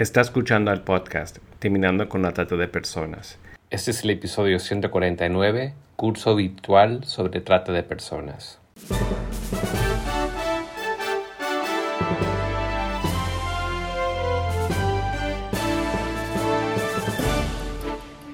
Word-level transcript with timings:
Está 0.00 0.22
escuchando 0.22 0.72
el 0.72 0.80
podcast 0.80 1.40
Terminando 1.58 2.08
con 2.08 2.22
la 2.22 2.32
Trata 2.32 2.56
de 2.56 2.68
Personas. 2.68 3.38
Este 3.68 3.90
es 3.90 4.02
el 4.02 4.08
episodio 4.08 4.58
149, 4.58 5.74
curso 5.94 6.34
virtual 6.36 7.04
sobre 7.04 7.42
trata 7.42 7.70
de 7.72 7.82
personas. 7.82 8.58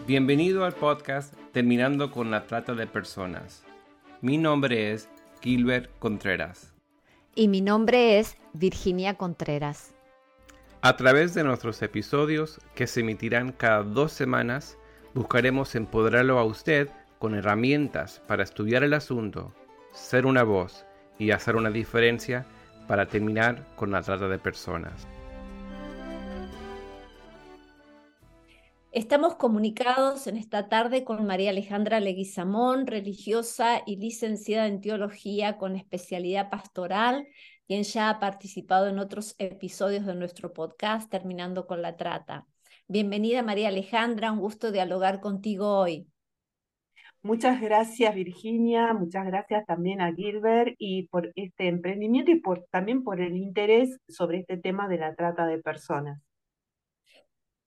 Bienvenido 0.07 0.65
al 0.65 0.73
podcast 0.75 1.35
Terminando 1.51 2.13
con 2.13 2.31
la 2.31 2.47
Trata 2.47 2.75
de 2.77 2.87
Personas. 2.87 3.65
Mi 4.21 4.39
nombre 4.39 4.93
es 4.93 5.09
Gilbert 5.43 5.91
Contreras. 5.99 6.73
Y 7.35 7.49
mi 7.49 7.61
nombre 7.61 8.21
es 8.21 8.37
Virginia 8.53 9.15
Contreras. 9.15 9.96
A 10.83 10.97
través 10.97 11.35
de 11.35 11.43
nuestros 11.43 11.81
episodios, 11.83 12.61
que 12.75 12.87
se 12.87 13.01
emitirán 13.01 13.53
cada 13.53 13.83
dos 13.83 14.13
semanas, 14.13 14.79
buscaremos 15.15 15.75
empoderarlo 15.75 16.39
a 16.39 16.45
usted 16.45 16.91
con 17.19 17.35
herramientas 17.35 18.21
para 18.29 18.43
estudiar 18.45 18.85
el 18.85 18.95
asunto, 18.95 19.53
ser 19.93 20.27
una 20.27 20.43
voz 20.43 20.85
y 21.19 21.31
hacer 21.31 21.57
una 21.57 21.71
diferencia 21.71 22.47
para 22.87 23.07
terminar 23.07 23.67
con 23.75 23.91
la 23.91 24.03
trata 24.03 24.29
de 24.29 24.39
personas. 24.39 25.07
Estamos 28.93 29.35
comunicados 29.35 30.27
en 30.27 30.39
esta 30.39 30.69
tarde 30.69 31.05
con 31.05 31.27
María 31.27 31.51
Alejandra 31.51 32.01
Leguizamón, 32.01 32.87
religiosa 32.87 33.83
y 33.85 33.97
licenciada 33.97 34.67
en 34.67 34.81
teología 34.81 35.59
con 35.59 35.77
especialidad 35.77 36.49
pastoral, 36.49 37.29
quien 37.67 37.83
ya 37.83 38.11
ha 38.11 38.21
participado 38.21 38.89
en 38.89 38.99
otros 38.99 39.35
episodios 39.39 40.07
de 40.07 40.15
nuestro 40.15 40.53
podcast 40.53 41.11
Terminando 41.11 41.67
con 41.67 41.83
la 41.83 41.97
Trata. 41.97 42.47
Bienvenida 42.87 43.43
María 43.43 43.69
Alejandra, 43.69 44.31
un 44.31 44.39
gusto 44.39 44.71
dialogar 44.71 45.21
contigo 45.21 45.79
hoy. 45.79 46.07
Muchas 47.23 47.61
gracias 47.61 48.15
Virginia, 48.15 48.93
muchas 48.95 49.27
gracias 49.27 49.67
también 49.67 50.01
a 50.01 50.15
Gilbert 50.15 50.77
y 50.79 51.09
por 51.09 51.33
este 51.35 51.67
emprendimiento 51.67 52.31
y 52.31 52.41
por, 52.41 52.65
también 52.71 53.03
por 53.03 53.21
el 53.21 53.37
interés 53.37 53.99
sobre 54.07 54.39
este 54.39 54.59
tema 54.59 54.87
de 54.87 54.99
la 54.99 55.17
trata 55.17 55.45
de 55.47 55.59
personas. 55.59 56.21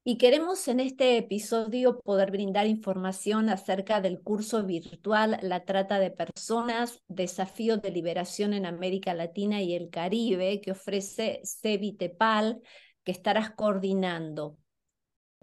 Y 0.09 0.17
queremos 0.17 0.67
en 0.67 0.79
este 0.79 1.17
episodio 1.17 1.99
poder 1.99 2.31
brindar 2.31 2.65
información 2.65 3.47
acerca 3.47 4.01
del 4.01 4.21
curso 4.21 4.65
virtual 4.65 5.37
La 5.43 5.65
trata 5.65 5.99
de 5.99 6.09
personas, 6.09 7.03
desafío 7.07 7.77
de 7.77 7.91
liberación 7.91 8.53
en 8.53 8.65
América 8.65 9.13
Latina 9.13 9.61
y 9.61 9.75
el 9.75 9.91
Caribe 9.91 10.61
que 10.61 10.71
ofrece 10.71 11.41
Cevitepal, 11.43 12.59
que 13.03 13.11
estarás 13.11 13.51
coordinando. 13.51 14.57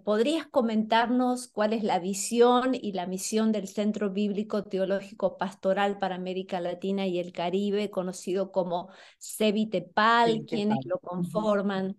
¿Podrías 0.03 0.47
comentarnos 0.47 1.47
cuál 1.47 1.71
es 1.71 1.85
la 1.85 1.99
visión 1.99 2.75
y 2.75 2.91
la 2.91 3.07
misión 3.07 3.53
del 3.53 3.69
Centro 3.69 4.09
Bíblico 4.09 4.65
Teológico 4.65 5.37
Pastoral 5.37 5.97
para 5.97 6.15
América 6.15 6.59
Latina 6.59 7.07
y 7.07 7.19
el 7.19 7.31
Caribe, 7.31 7.89
conocido 7.89 8.51
como 8.51 8.89
Cevitepal, 9.17 10.43
quiénes 10.45 10.85
lo 10.85 10.99
conforman? 10.99 11.95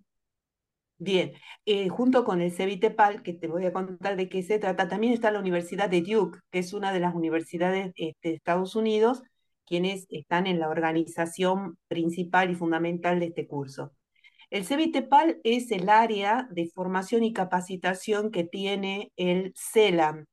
Bien, 1.00 1.32
eh, 1.64 1.88
junto 1.88 2.24
con 2.24 2.40
el 2.40 2.50
CEVITEPAL, 2.50 3.22
que 3.22 3.32
te 3.32 3.46
voy 3.46 3.64
a 3.66 3.72
contar 3.72 4.16
de 4.16 4.28
qué 4.28 4.42
se 4.42 4.58
trata, 4.58 4.88
también 4.88 5.12
está 5.12 5.30
la 5.30 5.38
Universidad 5.38 5.88
de 5.88 6.02
Duke, 6.02 6.40
que 6.50 6.58
es 6.58 6.72
una 6.72 6.92
de 6.92 6.98
las 6.98 7.14
universidades 7.14 7.92
este, 7.94 8.28
de 8.30 8.34
Estados 8.34 8.74
Unidos, 8.74 9.22
quienes 9.64 10.06
están 10.10 10.48
en 10.48 10.58
la 10.58 10.68
organización 10.68 11.78
principal 11.86 12.50
y 12.50 12.56
fundamental 12.56 13.20
de 13.20 13.26
este 13.26 13.46
curso. 13.46 13.92
El 14.50 14.64
CEVITEPAL 14.64 15.40
es 15.44 15.70
el 15.70 15.88
área 15.88 16.48
de 16.50 16.66
formación 16.74 17.22
y 17.22 17.32
capacitación 17.32 18.32
que 18.32 18.44
tiene 18.44 19.12
el 19.16 19.52
CELAM. 19.56 20.24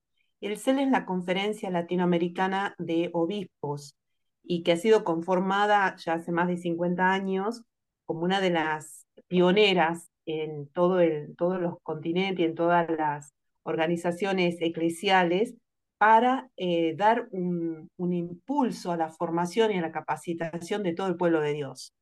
El 0.42 0.58
CELAM 0.58 0.86
es 0.86 0.92
la 0.92 1.06
Conferencia 1.06 1.70
Latinoamericana 1.70 2.74
de 2.80 3.12
Obispos 3.14 3.96
y 4.42 4.64
que 4.64 4.72
ha 4.72 4.78
sido 4.78 5.04
conformada 5.04 5.96
ya 5.98 6.14
hace 6.14 6.32
más 6.32 6.48
de 6.48 6.58
50 6.58 7.12
años 7.12 7.64
como 8.06 8.22
una 8.22 8.42
de 8.42 8.52
las 8.52 9.06
pioneras 9.28 10.10
en 10.26 10.68
todo 10.70 11.00
el, 11.00 11.36
todos 11.38 11.62
los 11.62 11.76
continentes 11.84 12.40
y 12.40 12.44
en 12.46 12.56
todas 12.56 12.90
las 12.90 13.34
organizaciones 13.64 14.58
eclesiales 14.62 15.56
para 15.98 16.50
eh, 16.58 16.96
dar 16.96 17.28
un, 17.32 17.90
impulso 17.98 18.92
a 18.92 18.98
la 18.98 19.10
formación 19.10 19.72
y 19.72 19.78
a 19.78 19.82
la 19.82 19.92
capacitación 19.92 20.84
de 20.84 20.94
todo 20.94 21.08
el 21.08 21.18
pueblo 21.18 21.42
de 21.42 21.54
Dios. 21.54 21.94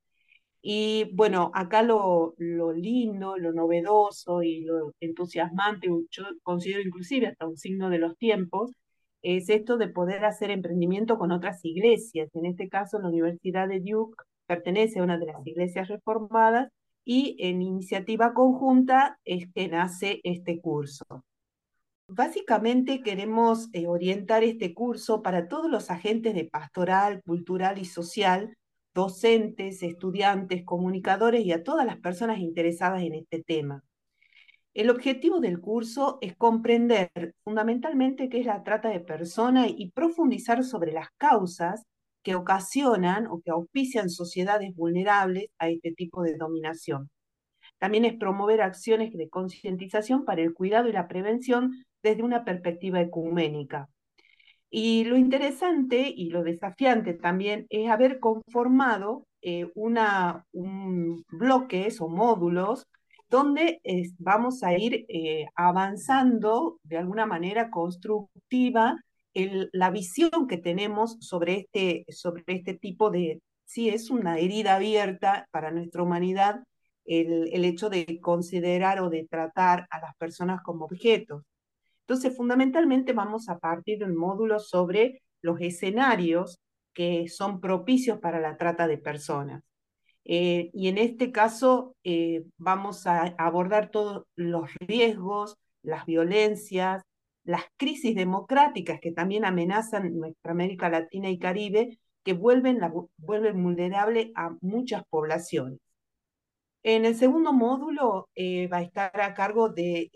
Y 0.61 1.11
bueno, 1.13 1.51
acá 1.53 1.84
lo, 1.84 2.35
lo 2.38 2.72
lindo, 2.73 3.38
lo 3.38 3.51
novedoso 3.53 4.44
y 4.44 4.61
lo 4.61 4.94
entusiasmante, 5.01 5.90
yo 6.09 6.23
considero 6.41 6.81
inclusive 6.81 7.28
hasta 7.28 7.47
un 7.47 7.57
signo 7.57 7.90
de 7.90 8.00
los 8.00 8.17
tiempos, 8.17 8.72
es 9.22 9.50
esto 9.50 9.78
de 9.78 9.88
poder 9.90 10.25
hacer 10.25 10.51
emprendimiento 10.51 11.17
con 11.17 11.31
otras 11.31 11.63
iglesias. 11.63 12.29
En 12.35 12.45
este 12.45 12.69
caso, 12.69 13.00
la 13.00 13.09
Universidad 13.09 13.67
de 13.69 13.79
Duke 13.79 14.23
pertenece 14.47 15.00
a 15.00 15.03
una 15.03 15.17
de 15.17 15.28
las 15.28 15.45
iglesias 15.47 15.88
reformadas 15.88 16.69
y 17.06 17.36
en 17.40 17.62
iniciativa 17.62 18.34
conjunta 18.34 19.19
es 19.25 19.47
que 19.53 19.68
nace 19.68 20.22
este 20.24 20.59
curso. 20.62 21.06
Básicamente 22.08 23.02
queremos 23.02 23.69
eh, 23.74 23.88
orientar 23.88 24.44
este 24.44 24.74
curso 24.74 25.22
para 25.22 25.47
todos 25.47 25.69
los 25.69 25.90
agentes 25.90 26.36
de 26.36 26.46
pastoral, 26.46 27.22
cultural 27.24 27.80
y 27.80 27.86
social, 27.86 28.56
docentes, 28.94 29.81
estudiantes, 29.84 30.64
comunicadores 30.64 31.46
y 31.46 31.52
a 31.52 31.64
todas 31.64 31.86
las 31.86 31.97
personas 31.97 32.40
interesadas 32.40 33.02
en 33.03 33.16
este 33.16 33.41
tema. 33.41 33.84
El 34.74 34.90
objetivo 34.90 35.40
del 35.40 35.59
curso 35.59 36.18
es 36.22 36.35
comprender 36.35 37.35
fundamentalmente 37.44 38.28
qué 38.28 38.40
es 38.40 38.46
la 38.46 38.64
trata 38.64 38.90
de 38.90 39.00
personas 39.00 39.68
y 39.75 39.91
profundizar 39.91 40.64
sobre 40.64 40.91
las 40.91 41.09
causas 41.18 41.84
que 42.23 42.35
ocasionan 42.35 43.28
o 43.28 43.41
que 43.41 43.51
auspician 43.51 44.09
sociedades 44.09 44.75
vulnerables 44.75 45.47
a 45.59 45.69
este 45.69 45.91
tipo 45.91 46.23
de 46.23 46.35
dominación. 46.38 47.09
También 47.79 48.06
es 48.06 48.16
promover 48.16 48.61
acciones 48.61 49.13
de 49.13 49.29
concientización 49.29 50.25
para 50.25 50.41
el 50.41 50.53
cuidado 50.53 50.89
y 50.89 50.94
la 50.94 51.07
prevención 51.07 51.72
desde 52.01 52.23
una 52.23 52.45
perspectiva 52.45 53.01
ecuménica. 53.01 53.89
Y 54.69 55.03
lo 55.03 55.17
interesante 55.17 56.11
y 56.16 56.29
lo 56.29 56.44
desafiante 56.44 57.13
también 57.13 57.67
es 57.69 57.89
haber 57.89 58.19
conformado 58.19 59.28
eh, 59.41 59.69
una, 59.75 60.45
un 60.51 61.23
bloques 61.29 62.01
o 62.01 62.07
módulos 62.07 62.88
donde 63.29 63.81
vamos 64.19 64.63
a 64.63 64.78
ir 64.78 65.05
eh, 65.09 65.47
avanzando 65.55 66.79
de 66.84 66.97
alguna 66.97 67.25
manera 67.25 67.69
constructiva 67.69 68.95
la 69.34 69.90
visión 69.92 70.48
que 70.48 70.58
tenemos 70.58 71.18
sobre 71.20 71.60
este, 71.62 72.06
sobre 72.10 72.44
este 72.48 72.74
tipo 72.76 73.10
de, 73.10 73.42
sí, 73.66 73.90
es 73.90 74.10
una 74.10 74.38
herida 74.40 74.76
abierta 74.76 75.48
para 75.52 75.72
nuestra 75.72 76.04
humanidad 76.04 76.64
el, 77.06 77.50
el 77.52 77.66
hecho 77.66 77.90
de 77.90 78.20
considerar 78.22 79.02
o 79.02 79.10
de 79.10 79.28
tratar 79.30 79.88
a 79.90 80.00
las 80.00 80.16
personas 80.18 80.62
como 80.64 80.86
objetos. 80.86 81.44
Entonces, 82.02 82.36
fundamentalmente 82.36 83.14
vamos 83.14 83.50
a 83.50 83.60
partir 83.60 84.00
de 84.00 84.08
módulo 84.08 84.60
sobre 84.60 85.22
los 85.42 85.60
escenarios 85.62 86.60
que 86.94 87.28
son 87.30 87.60
propicios 87.60 88.20
para 88.20 88.40
la 88.40 88.58
trata 88.58 88.88
de 88.88 88.98
personas. 88.98 89.64
Eh, 90.26 90.70
y 90.74 90.88
en 90.88 90.98
este 90.98 91.32
caso 91.32 91.96
eh, 92.04 92.46
vamos 92.58 93.08
a 93.08 93.36
abordar 93.38 93.90
todos 93.92 94.26
los 94.36 94.70
riesgos, 94.80 95.58
las 95.82 96.06
violencias, 96.06 97.04
las 97.44 97.64
crisis 97.78 98.16
democráticas 98.16 99.00
que 99.02 99.12
también 99.12 99.46
amenazan 99.46 100.16
nuestra 100.18 100.52
América 100.52 100.90
Latina 100.90 101.30
y 101.30 101.40
Caribe, 101.40 102.00
que 102.24 102.34
vuelven, 102.34 102.80
la, 102.80 102.92
vuelven 103.18 103.62
vulnerable 103.62 104.31
a 104.36 104.56
muchas 104.62 105.04
poblaciones. 105.09 105.80
En 106.84 107.06
el 107.06 107.16
segundo 107.16 107.53
módulo 107.53 108.30
eh, 108.36 108.68
va 108.68 108.78
a 108.78 108.82
estar 108.82 109.22
a 109.22 109.34
cargo 109.34 109.70
de 109.70 110.12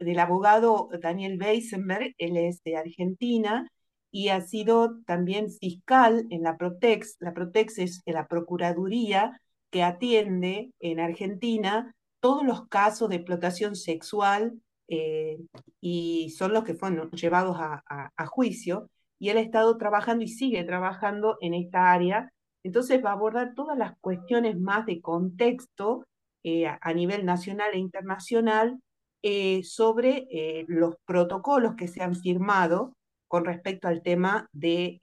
del 0.00 0.18
abogado 0.18 0.88
Daniel 1.00 1.38
Weisenberg, 1.40 2.14
él 2.18 2.36
es 2.36 2.62
de 2.64 2.76
Argentina 2.76 3.70
y 4.10 4.28
ha 4.28 4.40
sido 4.40 4.98
también 5.04 5.50
fiscal 5.50 6.26
en 6.30 6.42
la 6.42 6.56
Protex. 6.56 7.16
La 7.20 7.32
Protex 7.34 7.78
es 7.78 8.02
la 8.06 8.26
Procuraduría 8.26 9.40
que 9.70 9.82
atiende 9.82 10.72
en 10.80 11.00
Argentina 11.00 11.94
todos 12.18 12.44
los 12.44 12.66
casos 12.68 13.08
de 13.08 13.16
explotación 13.16 13.76
sexual 13.76 14.60
eh, 14.90 15.38
y 15.80 16.30
son 16.30 16.52
los 16.52 16.64
que 16.64 16.74
fueron 16.74 17.10
llevados 17.12 17.56
a, 17.58 18.26
juicio, 18.26 18.90
y 19.18 19.28
él 19.28 19.38
ha 19.38 19.40
estado 19.40 19.76
trabajando 19.78 20.24
y 20.24 20.28
sigue 20.28 20.64
trabajando 20.64 21.38
en 21.40 21.54
esta 21.54 21.92
área. 21.92 22.32
Entonces 22.64 23.02
va 23.04 23.10
a 23.10 23.12
abordar 23.14 23.54
todas 23.54 23.78
las 23.78 23.92
cuestiones 24.00 24.58
más 24.58 24.84
de 24.86 25.00
contexto 25.00 26.06
eh, 26.42 26.66
a 26.66 26.92
nivel 26.92 27.24
nacional 27.24 27.70
e 27.72 27.78
internacional 27.78 28.80
eh, 29.22 29.62
sobre 29.62 30.26
los 30.68 30.96
protocolos 31.04 31.76
que 31.76 31.88
se 31.88 32.02
han 32.02 32.16
firmado 32.16 32.96
con 33.28 33.44
respecto 33.44 33.88
al 33.88 34.02
tema 34.02 34.48
de 34.52 34.98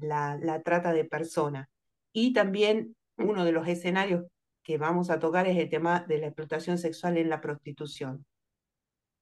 la, 0.00 0.38
la, 0.42 0.60
trata 0.62 0.92
de 0.92 1.04
personas. 1.04 1.68
Y 2.12 2.32
también 2.32 2.96
uno 3.16 3.44
de 3.44 3.52
los 3.52 3.68
escenarios 3.68 4.24
que 4.62 4.78
vamos 4.78 5.10
a 5.10 5.18
tocar 5.18 5.46
es 5.46 5.56
el 5.56 5.68
tema 5.68 6.04
de 6.08 6.18
la 6.18 6.26
explotación 6.26 6.78
sexual 6.78 7.16
en 7.16 7.28
la 7.28 7.40
prostitución. 7.40 8.24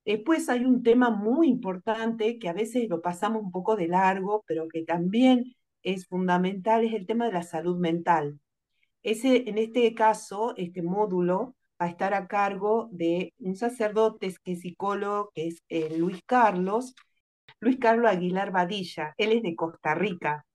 Después 0.08 0.48
hay 0.48 0.64
un 0.64 0.82
tema 0.82 1.10
muy 1.10 1.48
importante 1.48 2.38
que 2.38 2.48
a 2.48 2.54
veces 2.54 2.88
lo 2.88 3.02
pasamos 3.02 3.42
un 3.42 3.52
poco 3.52 3.76
de 3.76 3.88
largo, 3.88 4.42
pero 4.46 4.66
que 4.66 4.82
también 4.82 5.54
es 5.82 6.06
fundamental, 6.06 6.82
es 6.82 6.94
el 6.94 7.06
tema 7.06 7.26
de 7.26 7.32
la 7.32 7.42
salud 7.42 7.76
mental. 7.78 8.40
En 9.02 9.58
este 9.58 9.94
caso, 9.94 10.54
este 10.56 10.82
módulo 10.82 11.56
va 11.80 11.86
a 11.86 11.88
estar 11.90 12.14
a 12.14 12.26
cargo 12.26 12.88
de 12.90 13.34
un 13.38 13.54
sacerdote 13.54 14.34
que 14.42 14.56
psicólogo, 14.56 15.30
que 15.34 15.48
es 15.48 15.62
eh, 15.68 15.94
Luis 15.98 16.22
Carlos, 16.24 16.94
Luis 17.60 17.76
Carlos 17.78 18.10
Aguilar 18.10 18.50
Badilla. 18.50 19.14
Él 19.18 19.32
es 19.32 19.42
de 19.42 19.56
Costa 19.56 19.94
Rica 19.94 20.46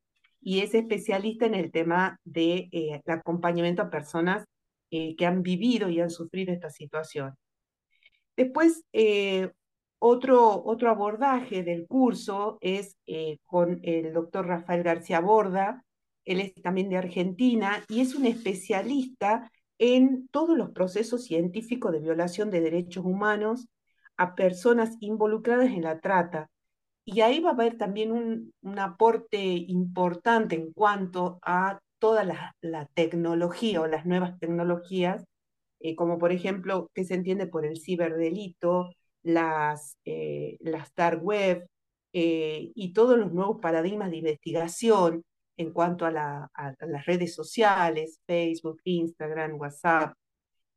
y 0.42 0.62
es 0.62 0.74
especialista 0.74 1.46
en 1.46 1.54
el 1.54 1.72
tema 1.72 2.20
de 2.24 2.70
eh, 2.72 3.02
acompañamiento 3.06 3.84
a 3.84 3.92
personas 3.92 4.46
eh, 4.90 5.16
que 5.16 5.28
han 5.28 5.44
vivido 5.44 5.90
y 5.90 6.00
han 6.02 6.10
sufrido 6.10 6.52
esta 6.54 6.72
situación. 6.72 7.36
Después, 8.36 8.84
otro, 10.00 10.64
otro 10.66 10.90
abordaje 10.90 11.64
del 11.64 11.88
curso 11.88 12.58
es 12.62 12.98
con 13.46 13.80
el 13.84 14.14
doctor 14.14 14.48
Rafael 14.48 14.84
García 14.84 15.20
Borda, 15.20 15.84
él 16.26 16.40
es 16.40 16.54
también 16.62 16.90
de 16.90 16.98
Argentina 16.98 17.84
y 17.90 18.02
es 18.02 18.16
un 18.16 18.26
especialista 18.26 19.52
en 19.78 20.28
todos 20.30 20.58
los 20.58 20.72
procesos 20.72 21.26
científicos 21.26 21.92
de 21.92 22.00
violación 22.00 22.50
de 22.50 22.62
derechos 22.62 23.06
humanos 23.06 23.68
a 24.18 24.36
personas 24.36 24.96
involucradas 25.00 25.68
en 25.68 25.84
la 25.84 26.00
trata. 26.00 26.50
Y 27.06 27.22
ahí 27.22 27.40
va 27.42 27.50
a 27.50 27.54
haber 27.54 27.78
también 27.78 28.12
un, 28.12 28.80
aporte 28.80 29.42
importante 29.44 30.56
en 30.56 30.72
cuanto 30.72 31.40
a 31.42 31.80
toda 32.00 32.24
la, 32.24 32.56
tecnología 32.94 33.82
o 33.82 33.88
las 33.88 34.06
nuevas 34.06 34.40
tecnologías, 34.40 35.26
eh, 35.84 35.96
como 35.96 36.18
por 36.18 36.32
ejemplo, 36.32 36.90
que 36.96 37.06
se 37.06 37.14
entiende 37.14 37.46
por 37.48 37.66
el 37.66 37.80
ciberdelito, 37.80 38.90
las, 39.24 39.98
eh, 40.06 40.58
las 40.62 40.94
dark 40.96 41.24
web 41.24 41.68
eh, 42.14 42.72
y 42.76 42.94
todos 42.94 43.18
los 43.18 43.34
nuevos 43.34 43.60
paradigmas 43.62 44.12
de 44.12 44.18
investigación 44.18 45.24
en 45.58 45.72
cuanto 45.72 46.06
a, 46.06 46.12
las 46.12 47.06
redes 47.06 47.36
sociales, 47.36 48.20
Facebook, 48.26 48.82
Instagram, 48.86 49.60
WhatsApp. 49.60 50.14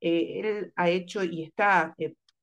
Eh, 0.00 0.40
él 0.40 0.72
ha 0.76 0.90
hecho 0.90 1.24
y 1.24 1.42
está 1.42 1.94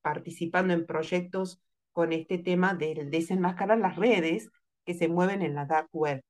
participando 0.02 0.74
en 0.74 0.86
proyectos 0.86 1.62
con 1.92 2.14
este 2.14 2.40
tema 2.40 2.74
de 2.74 3.08
desenmascarar 3.10 3.78
las 3.78 3.96
redes 3.98 4.50
que 4.86 4.94
se 4.94 5.08
mueven 5.08 5.42
en 5.42 5.56
la 5.56 5.66
dark 5.66 5.90
web. 5.92 6.22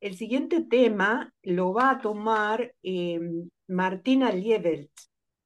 El 0.00 0.16
siguiente 0.16 0.62
tema 0.62 1.32
lo 1.42 1.72
va 1.72 1.90
a 1.90 2.00
tomar 2.00 2.74
em, 2.82 3.48
Martina 3.66 4.30
Liebelt. 4.30 4.90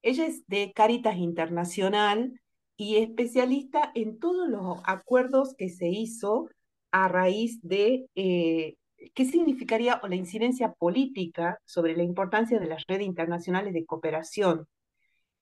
Ella 0.02 0.26
es 0.26 0.46
de 0.48 0.72
Caritas 0.72 1.16
Internacional 1.16 2.40
y 2.76 2.96
especialista 2.96 3.92
en 3.94 4.18
todos 4.18 4.48
los 4.48 4.78
acuerdos 4.84 5.54
que 5.56 5.68
se 5.68 5.88
hizo 5.88 6.48
a 6.90 7.08
raíz 7.08 7.60
de 7.62 8.06
eh, 8.14 8.76
¿qué 9.14 9.24
significaría 9.24 10.00
la 10.08 10.14
incidencia 10.16 10.72
política 10.72 11.58
sobre 11.64 11.96
la 11.96 12.02
importancia 12.02 12.58
de 12.58 12.66
las 12.66 12.84
redes 12.86 13.06
internacionales 13.06 13.74
de 13.74 13.86
cooperación? 13.86 14.66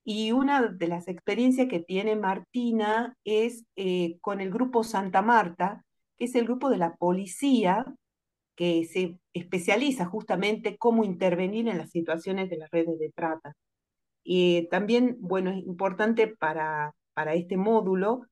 Y 0.04 0.32
una 0.32 0.62
de 0.68 0.88
las 0.88 1.08
experiencias 1.08 1.68
que 1.68 1.80
tiene 1.80 2.16
Martina 2.16 3.16
es 3.24 3.64
eh, 3.76 4.18
con 4.20 4.40
el 4.40 4.50
grupo 4.50 4.84
Santa 4.84 5.22
Marta, 5.22 5.84
que 6.16 6.26
es 6.26 6.34
el 6.34 6.44
grupo 6.44 6.70
de 6.70 6.78
la 6.78 6.96
policía 6.96 7.86
que 8.58 8.84
se 8.86 9.16
especializa 9.32 10.04
justamente 10.06 10.76
cómo 10.78 11.04
intervenir 11.04 11.68
en 11.68 11.78
las 11.78 11.90
situaciones 11.92 12.50
de 12.50 12.56
las 12.56 12.68
redes 12.72 12.98
de 12.98 13.12
trata. 13.14 13.54
Y 14.24 14.66
también, 14.68 15.16
bueno, 15.20 15.52
es 15.52 15.58
importante 15.58 16.26
para, 16.26 16.92
para 17.14 17.34
este 17.34 17.56
módulo 17.56 18.22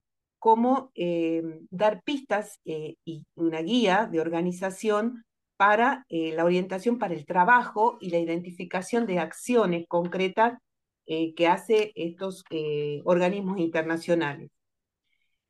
cómo 0.40 0.90
eh, 0.96 1.44
dar 1.70 2.02
pistas 2.02 2.58
eh, 2.64 2.96
y 3.04 3.24
una 3.36 3.62
guía 3.62 4.08
de 4.10 4.20
organización 4.20 5.24
para 5.56 6.04
eh, 6.08 6.32
la 6.34 6.44
orientación 6.44 6.98
para 6.98 7.14
el 7.14 7.24
trabajo 7.24 7.96
y 8.00 8.10
la 8.10 8.18
identificación 8.18 9.06
de 9.06 9.20
acciones 9.20 9.86
concretas 9.86 10.58
que 11.06 11.46
hace 11.46 11.92
estos 11.94 12.42
organismos 13.04 13.60
internacionales. 13.60 14.50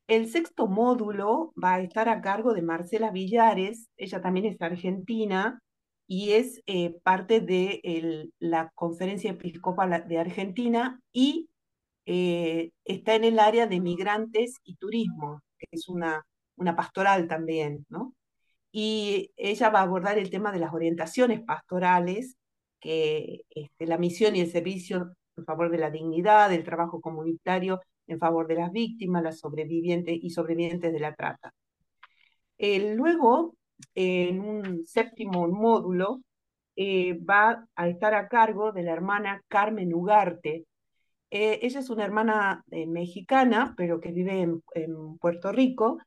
El 0.06 0.28
sexto 0.28 0.68
módulo 0.68 1.52
va 1.62 1.74
a 1.74 1.80
estar 1.80 2.08
a 2.08 2.20
cargo 2.20 2.54
de 2.54 2.62
Marcela 2.62 3.10
Villares, 3.10 3.88
ella 3.96 4.20
también 4.20 4.46
es 4.46 4.60
argentina 4.60 5.60
y 6.06 6.32
es 6.32 6.62
parte 7.02 7.40
de 7.40 8.30
la 8.38 8.70
Conferencia 8.74 9.32
Episcopal 9.32 10.06
de 10.08 10.18
Argentina 10.18 11.00
y 11.12 11.48
eh, 12.06 12.70
está 12.84 13.16
en 13.16 13.24
el 13.24 13.38
área 13.40 13.66
de 13.66 13.80
migrantes 13.80 14.54
y 14.64 14.76
turismo, 14.76 15.42
que 15.58 15.66
es 15.72 15.88
una, 15.88 16.24
una 16.56 16.76
pastoral 16.76 17.26
también, 17.28 17.84
¿no? 17.88 18.14
Y 18.72 19.32
ella 19.36 19.70
va 19.70 19.80
a 19.80 19.82
abordar 19.82 20.18
el 20.18 20.30
tema 20.30 20.52
de 20.52 20.60
las 20.60 20.72
orientaciones 20.72 21.40
pastorales, 21.42 22.36
que 22.80 23.42
este, 23.50 23.86
la 23.86 23.98
misión 23.98 24.36
y 24.36 24.40
el 24.40 24.50
servicio 24.50 25.14
en 25.36 25.44
favor 25.44 25.70
de 25.70 25.78
la 25.78 25.90
dignidad, 25.90 26.50
del 26.50 26.64
trabajo 26.64 27.00
comunitario, 27.00 27.80
en 28.06 28.18
favor 28.18 28.46
de 28.46 28.56
las 28.56 28.72
víctimas, 28.72 29.22
las 29.22 29.38
sobrevivientes 29.40 30.18
y 30.20 30.30
sobrevivientes 30.30 30.92
de 30.92 31.00
la 31.00 31.14
trata. 31.14 31.52
Eh, 32.58 32.94
luego, 32.94 33.56
en 33.94 34.40
un 34.40 34.86
séptimo 34.86 35.46
módulo, 35.48 36.22
eh, 36.76 37.14
va 37.18 37.66
a 37.74 37.88
estar 37.88 38.14
a 38.14 38.28
cargo 38.28 38.72
de 38.72 38.82
la 38.82 38.92
hermana 38.92 39.42
Carmen 39.48 39.94
Ugarte, 39.94 40.66
eh, 41.30 41.58
ella 41.62 41.80
es 41.80 41.90
una 41.90 42.04
hermana 42.04 42.64
mexicana, 42.70 43.74
pero 43.76 44.00
que 44.00 44.12
vive 44.12 44.40
en, 44.42 45.18
Puerto 45.18 45.52
Rico, 45.52 45.98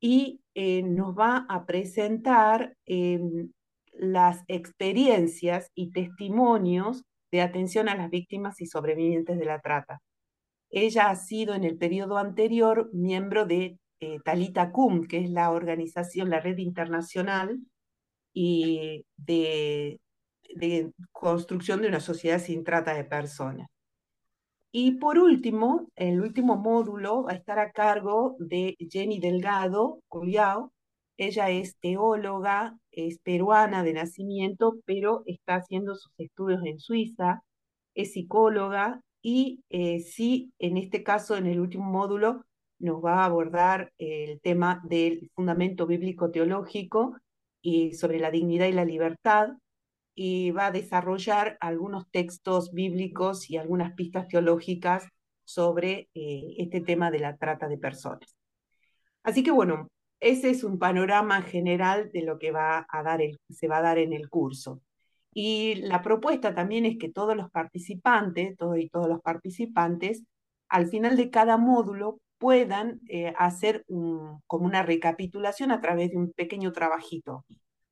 y 0.00 0.40
nos 0.84 1.18
va 1.18 1.46
a 1.48 1.64
presentar 1.66 2.76
em, 2.84 3.50
las 3.92 4.44
experiencias 4.48 5.70
y 5.74 5.90
testimonios 5.92 7.04
de 7.30 7.42
atención 7.42 7.88
a 7.88 7.96
las 7.96 8.10
víctimas 8.10 8.60
y 8.60 8.66
sobrevivientes 8.66 9.38
de 9.38 9.44
la 9.46 9.60
trata. 9.60 10.00
Ella 10.78 11.08
ha 11.08 11.16
sido 11.16 11.54
en 11.54 11.64
el 11.64 11.78
periodo 11.78 12.18
anterior 12.18 12.90
miembro 12.92 13.46
de 13.46 13.78
Talita 14.26 14.72
Cum, 14.72 15.06
que 15.06 15.24
es 15.24 15.30
la 15.30 15.50
organización, 15.50 16.28
la 16.28 16.38
red 16.38 16.58
internacional 16.58 17.58
y 18.34 19.06
de 19.16 19.98
construcción 21.12 21.80
de 21.80 21.88
una 21.88 22.00
sociedad 22.00 22.38
sin 22.38 22.62
trata 22.62 22.92
de 22.92 23.04
personas. 23.04 23.68
Y 24.70 24.98
por 24.98 25.18
último, 25.18 25.88
el 25.96 26.20
último 26.20 26.56
módulo 26.56 27.22
va 27.22 27.32
a 27.32 27.36
estar 27.36 27.58
a 27.58 27.72
cargo 27.72 28.36
de 28.38 28.76
Jenny 28.78 29.18
Delgado 29.18 30.00
Culiao. 30.08 30.74
Ella 31.16 31.48
es 31.48 31.78
teóloga, 31.78 32.76
es 32.90 33.18
peruana 33.20 33.82
de 33.82 33.94
nacimiento, 33.94 34.74
pero 34.84 35.22
está 35.24 35.54
haciendo 35.54 35.94
sus 35.94 36.12
estudios 36.18 36.60
en 36.66 36.78
Suiza, 36.78 37.42
es 37.94 38.12
psicóloga 38.12 39.00
y 39.28 39.64
eh, 39.70 39.98
sí, 39.98 40.52
en 40.60 40.76
este 40.76 41.02
caso, 41.02 41.36
en 41.36 41.46
el 41.48 41.58
último 41.58 41.84
módulo, 41.84 42.44
nos 42.78 43.04
va 43.04 43.22
a 43.22 43.24
abordar 43.24 43.92
el 43.98 44.40
tema 44.40 44.80
del 44.84 45.32
fundamento 45.34 45.84
bíblico 45.84 46.30
teológico 46.30 47.16
y 47.60 47.94
sobre 47.94 48.20
la 48.20 48.30
dignidad 48.30 48.68
y 48.68 48.72
la 48.72 48.84
libertad, 48.84 49.48
y 50.14 50.52
va 50.52 50.66
a 50.66 50.70
desarrollar 50.70 51.58
algunos 51.58 52.08
textos 52.12 52.72
bíblicos 52.72 53.50
y 53.50 53.56
algunas 53.56 53.94
pistas 53.94 54.28
teológicas 54.28 55.08
sobre 55.44 56.08
eh, 56.14 56.54
este 56.58 56.80
tema 56.80 57.10
de 57.10 57.18
la 57.18 57.36
trata 57.36 57.66
de 57.66 57.78
personas. 57.78 58.36
Así 59.24 59.42
que 59.42 59.50
bueno, 59.50 59.88
ese 60.20 60.50
es 60.50 60.62
un 60.62 60.78
panorama 60.78 61.42
general 61.42 62.12
de 62.12 62.22
lo 62.22 62.38
que 62.38 62.52
va 62.52 62.86
a 62.88 63.02
dar 63.02 63.18
se 63.50 63.66
va 63.66 63.78
a 63.78 63.82
dar 63.82 63.98
en 63.98 64.12
el 64.12 64.28
curso. 64.30 64.82
Y 65.38 65.74
la 65.82 66.00
propuesta 66.00 66.54
también 66.54 66.86
es 66.86 66.96
que 66.96 67.10
todos 67.12 67.36
los 67.36 67.50
participantes, 67.50 68.56
todos 68.56 68.78
y 68.78 68.88
todos 68.88 69.06
los 69.06 69.20
participantes, 69.20 70.24
al 70.70 70.86
final 70.88 71.14
de 71.18 71.28
cada 71.28 71.58
módulo 71.58 72.20
puedan 72.38 73.00
eh, 73.06 73.34
hacer 73.36 73.84
como 73.86 74.64
una 74.64 74.82
recapitulación 74.82 75.72
a 75.72 75.82
través 75.82 76.12
de 76.12 76.16
un 76.16 76.32
pequeño 76.32 76.72
trabajito, 76.72 77.44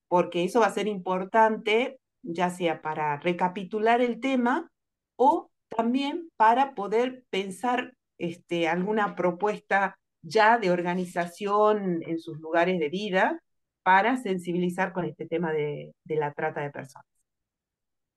porque 0.08 0.44
eso 0.44 0.60
va 0.60 0.68
a 0.68 0.72
ser 0.72 0.88
importante 0.88 1.98
ya 2.22 2.48
sea 2.48 2.80
para 2.80 3.18
recapitular 3.18 4.00
el 4.00 4.20
tema 4.20 4.70
o 5.16 5.50
también 5.68 6.30
para 6.36 6.74
poder 6.74 7.24
pensar 7.28 7.92
este, 8.16 8.68
alguna 8.68 9.16
propuesta 9.16 9.98
ya 10.22 10.56
de 10.56 10.70
organización 10.70 12.02
en 12.06 12.18
sus 12.18 12.38
lugares 12.40 12.78
de 12.80 12.88
vida 12.88 13.42
para 13.82 14.16
sensibilizar 14.16 14.94
con 14.94 15.04
este 15.04 15.26
tema 15.26 15.52
de, 15.52 15.92
la 16.06 16.32
trata 16.32 16.62
de 16.62 16.70
personas. 16.70 17.13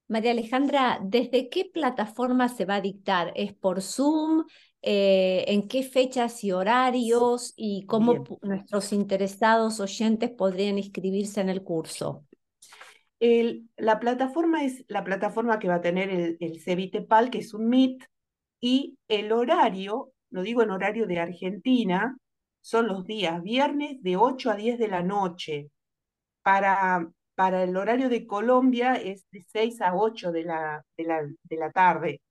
María 0.08 0.32
Alejandra, 0.32 1.00
¿desde 1.04 1.50
qué 1.50 1.66
plataforma 1.66 2.48
se 2.48 2.66
va 2.66 2.76
a 2.76 2.82
dictar? 2.82 3.34
¿Es 3.36 3.54
por 3.54 3.82
Zoom? 3.82 4.46
Eh, 4.82 5.44
¿En 5.48 5.68
qué 5.68 5.84
fechas 5.84 6.44
y 6.44 6.52
horarios? 6.54 7.54
¿Y 7.58 7.86
cómo 7.86 8.24
nuestros 8.42 8.94
interesados 8.94 9.80
oyentes 9.80 10.30
podrían 10.30 10.78
inscribirse 10.78 11.42
en 11.42 11.50
el 11.50 11.64
curso? 11.64 12.24
la 13.20 14.00
plataforma 14.00 14.64
es 14.64 14.86
la 14.90 15.04
plataforma 15.04 15.58
que 15.58 15.68
va 15.68 15.76
a 15.76 15.82
tener 15.82 16.12
el, 16.12 16.38
el 16.40 16.62
Cevitepal, 16.62 17.32
que 17.32 17.40
es 17.40 17.56
un 17.56 17.68
Meet, 17.68 18.08
y 18.60 19.00
el 19.08 19.32
horario, 19.32 20.12
lo 20.30 20.44
digo 20.44 20.62
en 20.62 20.70
horario 20.70 21.08
de 21.08 21.20
Argentina, 21.20 22.16
son 22.62 22.88
los 22.88 23.06
días 23.06 23.42
viernes 23.42 24.04
de 24.04 24.18
8 24.18 24.52
a 24.52 24.56
10 24.56 24.78
de 24.78 24.88
la 24.88 25.02
noche. 25.02 25.72
Para, 26.44 27.10
para 27.38 27.63
el 27.63 27.77
horario 27.77 28.10
de 28.10 28.25
Colombia 28.25 28.96
es 28.96 29.27
de 29.32 29.46
6 29.51 29.82
a 29.82 29.96
8 29.96 30.32
de 30.32 30.44
la, 30.44 30.84
de 30.98 31.03
la, 31.03 31.22
de 31.44 31.58
la 31.58 31.72
tarde. 31.72 32.22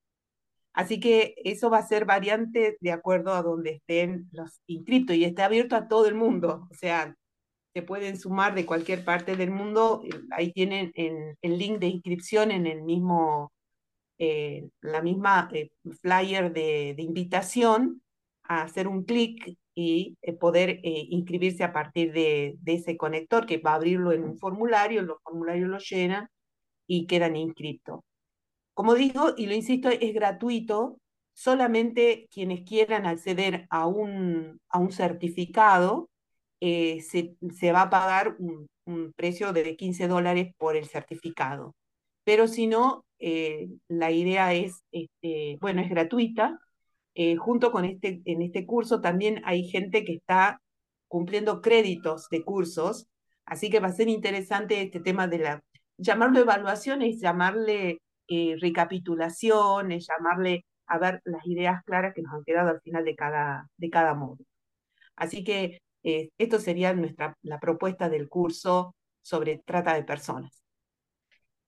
Así 0.72 0.98
que 0.98 1.36
eso 1.44 1.70
va 1.70 1.78
a 1.78 1.86
ser 1.86 2.06
variante 2.06 2.76
de 2.80 2.90
acuerdo 2.90 3.32
a 3.32 3.42
donde 3.42 3.70
estén 3.70 4.28
los 4.32 4.60
inscriptos 4.66 5.14
y 5.14 5.22
está 5.24 5.44
abierto 5.44 5.76
a 5.76 5.86
todo 5.86 6.08
el 6.08 6.16
mundo. 6.16 6.66
O 6.72 6.74
sea, 6.74 7.14
se 7.72 7.82
pueden 7.82 8.18
sumar 8.18 8.56
de 8.56 8.66
cualquier 8.66 9.04
parte 9.04 9.36
del 9.36 9.52
mundo. 9.52 10.02
Ahí 10.32 10.52
tienen 10.52 10.92
el 10.96 11.58
link 11.58 11.78
de 11.78 11.86
inscripción 11.86 12.50
en 12.50 12.66
el 12.66 12.82
mismo, 12.82 13.52
eh, 14.18 14.68
la 14.80 15.02
misma 15.02 15.48
eh, 15.52 15.70
flyer 16.02 16.52
de, 16.52 16.96
invitación, 16.98 18.02
a 18.42 18.62
hacer 18.62 18.88
un 18.88 19.04
clic 19.04 19.56
y 19.76 20.16
eh, 20.22 20.32
poder 20.32 20.80
inscribirse 20.82 21.62
a 21.62 21.72
partir 21.72 22.12
de, 22.12 22.56
de, 22.60 22.74
ese 22.74 22.96
conector 22.96 23.46
que 23.46 23.58
va 23.58 23.72
a 23.72 23.74
abrirlo 23.76 24.12
en 24.12 24.24
un 24.24 24.38
formulario, 24.38 25.02
los 25.02 25.18
formularios 25.22 25.68
lo 25.68 25.78
llenan 25.78 26.28
y 26.88 27.06
quedan 27.06 27.36
inscritos. 27.36 28.00
Como 28.74 28.94
digo, 28.94 29.34
y 29.36 29.46
lo 29.46 29.54
insisto, 29.54 29.88
es 29.90 30.14
gratuito, 30.14 30.98
solamente 31.34 32.28
quienes 32.32 32.62
quieran 32.62 33.06
acceder 33.06 33.66
a 33.70 33.86
un, 33.86 34.60
a 34.68 34.78
un 34.78 34.92
certificado 34.92 36.08
eh, 36.60 37.00
se, 37.02 37.36
se, 37.54 37.72
va 37.72 37.82
a 37.82 37.90
pagar 37.90 38.36
un, 38.38 38.68
precio 39.16 39.52
de 39.52 39.76
15 39.76 40.08
dólares 40.08 40.54
por 40.58 40.76
el 40.76 40.86
certificado. 40.86 41.74
Pero 42.24 42.48
si 42.48 42.66
no, 42.66 43.04
eh, 43.18 43.68
la 43.88 44.10
idea 44.12 44.54
es, 44.54 44.84
este, 44.92 45.58
bueno, 45.60 45.82
es 45.82 45.90
gratuita. 45.90 46.58
Eh, 47.18 47.36
junto 47.36 47.72
con 47.72 47.84
este, 47.84 48.20
en 48.26 48.42
este 48.42 48.66
curso 48.66 49.00
también 49.00 49.42
hay 49.44 49.64
gente 49.64 50.04
que 50.04 50.12
está 50.14 50.60
cumpliendo 51.08 51.62
créditos 51.62 52.28
de 52.30 52.44
cursos, 52.44 53.06
así 53.46 53.70
que 53.70 53.80
va 53.80 53.88
a 53.88 53.92
ser 53.92 54.08
interesante 54.08 54.82
este 54.82 55.00
tema 55.00 55.26
de 55.26 55.38
la, 55.38 55.62
llamarlo 55.96 56.40
evaluación 56.40 57.00
llamarle 57.18 58.00
recapitulación, 58.60 59.92
es 59.92 60.06
llamarle 60.08 60.66
a 60.86 60.98
ver 60.98 61.20
las 61.24 61.46
ideas 61.46 61.82
claras 61.84 62.12
que 62.14 62.22
nos 62.22 62.34
han 62.34 62.44
quedado 62.44 62.70
al 62.70 62.80
final 62.82 63.04
de 63.04 63.16
cada, 63.16 63.68
de 63.76 63.90
cada 63.90 64.14
módulo. 64.14 64.44
Así 65.16 65.44
que 65.44 65.80
eh, 66.02 66.30
esto 66.38 66.58
sería 66.60 66.94
nuestra, 66.94 67.36
la 67.42 67.58
propuesta 67.58 68.08
del 68.08 68.28
curso 68.28 68.94
sobre 69.22 69.58
trata 69.64 69.94
de 69.94 70.04
personas. 70.04 70.65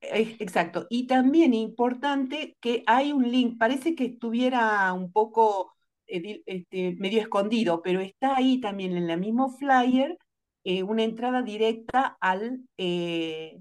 Exacto. 0.00 0.86
Y 0.90 1.08
también 1.08 1.52
importante 1.52 2.56
que 2.60 2.84
hay 2.86 3.10
un 3.10 3.28
link, 3.28 3.58
parece 3.58 3.96
que 3.96 4.04
estuviera 4.04 4.92
un 4.92 5.10
poco 5.10 5.74
este, 6.06 6.94
medio 7.00 7.20
escondido, 7.20 7.82
pero 7.82 8.00
está 8.00 8.36
ahí 8.36 8.60
también 8.60 8.96
en 8.96 9.10
el 9.10 9.18
mismo 9.18 9.48
flyer 9.48 10.16
eh, 10.62 10.84
una 10.84 11.02
entrada 11.02 11.42
directa 11.42 12.16
al, 12.20 12.60
eh, 12.78 13.58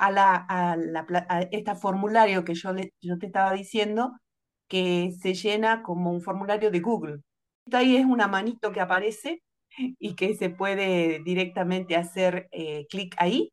a, 0.00 0.10
la, 0.10 0.34
a, 0.48 0.76
la, 0.76 1.06
este 1.50 1.74
formulario 1.74 2.44
que 2.44 2.54
yo, 2.54 2.72
le, 2.72 2.94
yo 3.00 3.18
te 3.18 3.26
estaba 3.26 3.52
diciendo, 3.52 4.12
que 4.68 5.12
se 5.20 5.34
llena 5.34 5.82
como 5.82 6.10
un 6.10 6.20
formulario 6.20 6.70
de 6.70 6.80
Google. 6.80 7.18
Ahí 7.72 7.96
es 7.96 8.06
una 8.06 8.28
manito 8.28 8.72
que 8.72 8.80
aparece 8.80 9.42
y 9.98 10.14
que 10.14 10.34
se 10.34 10.50
puede 10.50 11.20
directamente 11.24 11.96
hacer 11.96 12.48
eh, 12.52 12.86
clic 12.88 13.14
ahí 13.18 13.52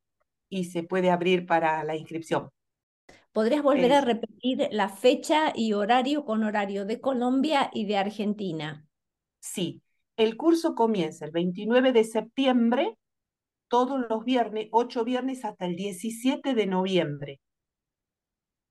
y 0.49 0.65
se 0.65 0.83
puede 0.83 1.11
abrir 1.11 1.45
para 1.45 1.83
la 1.83 1.95
inscripción. 1.95 2.49
¿Podrías 3.31 3.61
volver 3.61 3.93
a 3.93 4.01
repetir 4.01 4.67
la 4.71 4.89
fecha 4.89 5.53
y 5.55 5.73
horario 5.73 6.25
con 6.25 6.43
horario 6.43 6.85
de 6.85 6.99
Colombia 6.99 7.69
y 7.73 7.85
de 7.85 7.97
Argentina? 7.97 8.87
Sí, 9.39 9.81
el 10.15 10.37
curso 10.37 10.73
comienza 10.73 11.25
el 11.25 11.31
29 11.31 11.91
de 11.91 12.03
septiembre, 12.03 12.97
todos 13.69 14.05
los 14.09 14.23
viernes, 14.23 14.67
ocho 14.71 15.03
viernes 15.03 15.45
hasta 15.45 15.65
el 15.65 15.75
17 15.75 16.53
de 16.53 16.65
noviembre. 16.65 17.39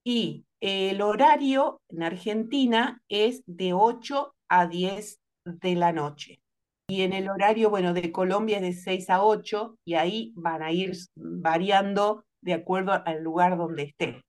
Y 0.04 0.44
el 0.60 1.02
horario 1.02 1.80
en 1.88 2.02
Argentina 2.02 3.02
es 3.08 3.42
de 3.46 3.72
8 3.72 4.34
a 4.48 4.66
10 4.66 5.20
de 5.44 5.74
la 5.74 5.92
noche. 5.92 6.40
Y 6.88 7.02
en 7.02 7.12
el 7.12 7.28
horario, 7.28 7.68
bueno, 7.68 7.92
de 7.92 8.12
Colombia 8.12 8.58
es 8.58 8.62
de 8.62 8.72
6 8.72 9.10
a 9.10 9.24
8 9.24 9.78
y 9.84 9.94
ahí 9.94 10.32
van 10.36 10.62
a 10.62 10.70
ir 10.70 10.92
variando 11.16 12.24
de 12.40 12.54
acuerdo 12.54 12.92
al 13.04 13.22
lugar 13.24 13.56
donde 13.56 13.82
estén. 13.82 14.22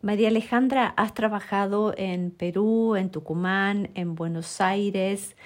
María 0.00 0.28
Alejandra, 0.28 0.94
has 0.96 1.14
trabajado 1.14 1.94
en 1.96 2.30
Perú, 2.30 2.96
en 2.96 3.10
Tucumán, 3.10 3.90
en 3.94 4.14
Buenos 4.14 4.60
Aires. 4.60 5.36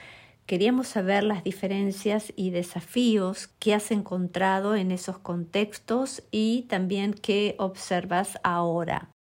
Queríamos 0.48 0.88
saber 0.88 1.24
las 1.24 1.44
diferencias 1.44 2.32
y 2.34 2.48
desafíos 2.48 3.48
que 3.60 3.74
has 3.74 3.90
encontrado 3.90 4.76
en 4.76 4.92
esos 4.92 5.18
contextos 5.18 6.26
y 6.30 6.62
también 6.70 7.12
qué 7.12 7.54
observas 7.58 8.40
ahora. 8.42 9.12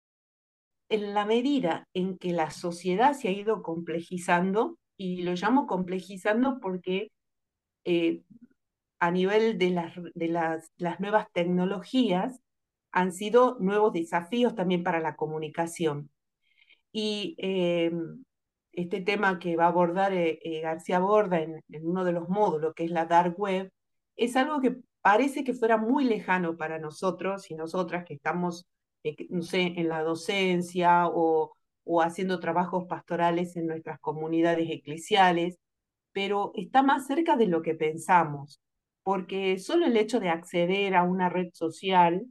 En 0.88 1.14
la 1.14 1.26
medida 1.26 1.84
en 1.94 2.18
que 2.18 2.32
la 2.32 2.50
sociedad 2.50 3.12
se 3.12 3.28
ha 3.28 3.32
ido 3.32 3.62
complejizando, 3.62 4.78
y 4.96 5.24
lo 5.24 5.34
llamo 5.34 5.68
complejizando 5.68 6.62
porque 6.62 7.12
eh, 7.84 8.22
a 9.02 9.12
nivel 9.12 9.58
de, 9.58 9.72
las, 9.72 9.96
de 10.16 10.28
las, 10.30 10.72
las 10.78 11.02
nuevas 11.02 11.28
tecnologías, 11.34 12.40
han 12.94 13.12
sido 13.12 13.58
nuevos 13.60 13.92
desafíos 13.92 14.56
también 14.56 14.82
para 14.82 15.02
la 15.02 15.18
comunicación. 15.18 16.10
Y 16.94 17.36
eh, 17.38 17.92
este 18.78 19.02
tema 19.02 19.40
que 19.40 19.56
va 19.56 19.66
a 19.66 19.70
abordar 19.70 20.14
eh, 20.14 20.40
eh, 20.44 20.62
García 20.62 21.00
Borda 21.00 21.40
en, 21.42 21.64
uno 21.82 22.06
de 22.06 22.12
los 22.12 22.30
módulos, 22.30 22.76
que 22.76 22.86
es 22.86 22.92
la 22.92 23.06
Dark 23.06 23.34
Web, 23.40 23.72
es 24.16 24.36
algo 24.36 24.62
que 24.62 24.78
parece 25.02 25.44
que 25.44 25.54
fuera 25.56 25.78
muy 25.78 26.06
lejano 26.06 26.58
para 26.58 26.78
nosotros 26.78 27.50
y 27.50 27.56
nosotras 27.56 28.06
que 28.06 28.14
estamos, 28.14 28.68
no 29.30 29.42
sé, 29.42 29.74
en 29.78 29.90
la 29.90 30.04
docencia 30.04 31.08
o, 31.08 31.54
o 31.86 32.02
haciendo 32.04 32.40
trabajos 32.40 32.86
pastorales 32.86 33.56
en 33.56 33.66
nuestras 33.66 34.00
comunidades 34.00 34.70
eclesiales, 34.70 35.58
pero 36.12 36.52
está 36.56 36.84
más 36.84 37.08
cerca 37.08 37.36
de 37.36 37.48
lo 37.48 37.64
que 37.64 37.74
pensamos, 37.74 38.62
porque 39.02 39.58
solo 39.58 39.88
el 39.88 39.98
hecho 39.98 40.20
de 40.20 40.30
acceder 40.30 40.96
a 40.96 41.04
una 41.04 41.30
red 41.30 41.50
social 41.54 42.28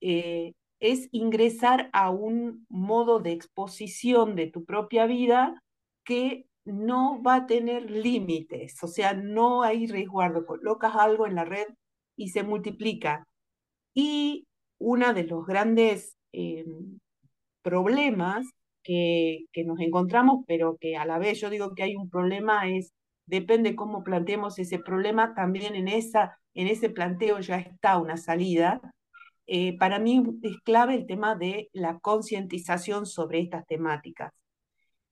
eh, 0.00 0.54
es 0.80 1.08
ingresar 1.12 1.90
a 1.92 2.10
un 2.10 2.66
modo 2.70 3.20
de 3.20 3.32
exposición 3.32 4.34
de 4.34 4.46
tu 4.46 4.64
propia 4.64 5.06
vida 5.06 5.60
que 6.04 6.46
no 6.64 7.22
va 7.22 7.36
a 7.36 7.46
tener 7.46 7.90
límites, 7.90 8.82
o 8.82 8.88
sea, 8.88 9.14
no 9.14 9.62
hay 9.62 9.86
resguardo, 9.86 10.46
colocas 10.46 10.94
algo 10.96 11.26
en 11.26 11.34
la 11.34 11.44
red 11.44 11.66
y 12.16 12.30
se 12.30 12.42
multiplica. 12.42 13.26
Y 13.94 14.46
uno 14.78 15.14
de 15.14 15.24
los 15.24 15.46
grandes 15.46 16.16
eh, 16.32 16.64
problemas 17.62 18.46
que, 18.82 19.46
que, 19.52 19.64
nos 19.64 19.80
encontramos, 19.80 20.44
pero 20.46 20.76
que 20.80 20.96
a 20.96 21.06
la 21.06 21.18
vez 21.18 21.40
yo 21.40 21.50
digo 21.50 21.74
que 21.74 21.84
hay 21.84 21.96
un 21.96 22.10
problema, 22.10 22.68
es, 22.68 22.92
depende 23.26 23.76
cómo 23.76 24.04
planteemos 24.04 24.58
ese 24.58 24.78
problema, 24.78 25.34
también 25.34 25.74
en, 25.74 25.88
esa, 25.88 26.38
en 26.54 26.68
ese 26.68 26.90
planteo 26.90 27.40
ya 27.40 27.58
está 27.58 27.98
una 27.98 28.16
salida, 28.16 28.80
eh, 29.46 29.76
para 29.78 29.98
mí 29.98 30.22
es 30.42 30.58
clave 30.62 30.94
el 30.94 31.06
tema 31.06 31.36
de 31.36 31.68
la 31.72 31.98
concientización 31.98 33.06
sobre 33.06 33.40
estas 33.40 33.66
temáticas. 33.66 34.32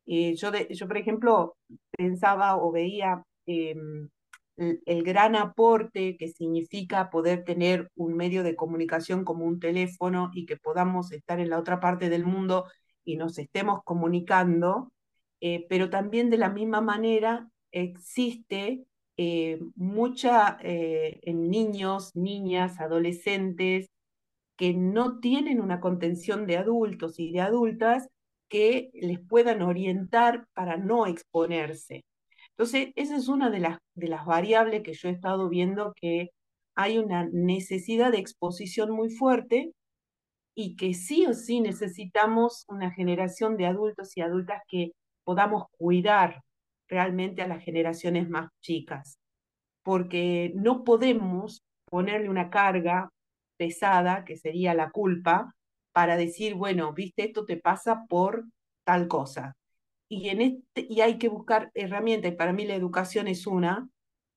Eh, 0.07 0.35
yo, 0.37 0.51
yo, 0.71 0.89
por 0.89 0.97
ejemplo, 0.97 1.57
pensaba 1.91 2.57
o 2.57 2.73
veía 2.73 3.23
em, 3.47 4.09
el, 4.57 5.03
gran 5.05 5.37
aporte 5.37 6.17
que 6.17 6.29
significa 6.29 7.11
poder 7.11 7.45
tener 7.45 7.91
un 7.97 8.15
medio 8.17 8.43
de 8.43 8.57
comunicación 8.57 9.25
como 9.25 9.45
un 9.45 9.61
teléfono 9.61 10.31
y 10.35 10.47
que 10.47 10.57
podamos 10.57 11.13
estar 11.13 11.41
en 11.41 11.51
la 11.51 11.59
otra 11.59 11.81
parte 11.81 12.09
del 12.11 12.25
mundo 12.25 12.67
y 13.05 13.17
nos 13.17 13.39
estemos 13.39 13.81
comunicando, 13.85 14.93
eh, 15.41 15.67
pero 15.69 15.91
también 15.91 16.31
de 16.31 16.39
la 16.39 16.51
misma 16.51 16.81
manera 16.81 17.49
existe 17.71 18.85
mucha 19.77 20.59
en 20.61 21.49
niños, 21.49 22.17
niñas, 22.17 22.81
adolescentes, 22.81 23.89
que 24.57 24.75
no 24.75 25.21
tienen 25.21 25.61
una 25.61 25.81
contención 25.81 26.47
de 26.47 26.57
adultos 26.57 27.19
y 27.19 27.33
de 27.33 27.41
adultas 27.41 28.09
que 28.53 28.91
les 28.93 29.19
puedan 29.19 29.63
orientar 29.63 30.45
para 30.53 30.77
no 30.77 31.07
exponerse. 31.07 32.05
Entonces, 32.51 32.93
esa 32.97 33.17
es 33.17 33.29
una 33.29 33.49
de 33.49 33.61
las, 33.61 33.79
de 33.95 34.09
las 34.09 34.27
variables 34.27 34.83
que 34.83 34.93
yo 34.93 35.09
he 35.09 35.13
estado 35.13 35.49
viendo 35.49 35.95
que 35.97 36.29
hay 36.77 36.99
una 36.99 37.27
necesidad 37.33 38.13
de 38.13 38.19
exposición 38.19 38.91
muy 38.91 39.09
fuerte 39.09 39.73
y 40.55 40.77
que 40.77 40.93
sí 40.93 41.25
o 41.25 41.33
sí 41.33 41.63
necesitamos 41.63 42.67
una 42.69 42.91
generación 42.91 43.57
de 43.57 43.65
adultos 43.65 44.15
y 44.19 44.21
adultas 44.21 44.61
que 44.69 44.91
podamos 45.25 45.65
cuidar 45.79 46.43
realmente 46.89 47.41
a 47.41 47.49
las 47.49 47.65
generaciones 47.65 48.29
más 48.29 48.51
chicas, 48.61 49.17
porque 49.83 50.53
no 50.57 50.85
podemos 50.85 51.63
ponerle 51.87 52.29
una 52.29 52.51
carga 52.51 53.09
pesada, 53.57 54.27
que 54.27 54.37
sería 54.37 54.75
la 54.75 54.91
culpa, 54.91 55.55
para 55.93 56.17
decir, 56.17 56.55
bueno, 56.55 56.93
viste, 56.93 57.25
esto 57.25 57.45
te 57.45 57.57
pasa 57.57 58.05
por 58.09 58.45
tal 58.85 59.09
cosa. 59.09 59.57
Y, 60.09 60.29
en 60.29 60.43
este, 60.43 60.87
y 60.89 61.01
hay 61.01 61.19
que 61.19 61.29
buscar 61.29 61.71
herramientas, 61.75 62.33
y 62.33 62.37
para 62.37 62.53
mí 62.53 62.67
la 62.67 62.75
educación 62.75 63.29
es 63.29 63.47
una, 63.47 63.89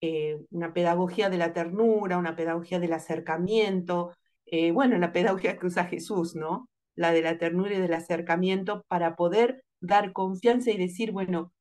eh, 0.01 0.39
una 0.51 0.73
pedagogía 0.73 1.29
de 1.29 1.37
la 1.37 1.53
ternura, 1.53 2.17
una 2.17 2.35
pedagogía 2.35 2.79
del 2.79 2.93
acercamiento, 2.93 4.13
eh, 4.45 4.71
bueno, 4.71 4.97
la 4.97 5.11
pedagogía 5.11 5.57
que 5.57 5.67
usa 5.67 5.85
Jesús, 5.85 6.35
¿no? 6.35 6.69
La 6.95 7.11
de 7.11 7.21
la 7.21 7.37
ternura 7.37 7.73
y 7.75 7.79
del 7.79 7.93
acercamiento 7.93 8.83
para 8.87 9.15
poder 9.15 9.63
dar 9.81 10.13
confianza 10.13 10.71
y 10.71 10.77
decir, 10.77 11.11
bueno, 11.11 11.51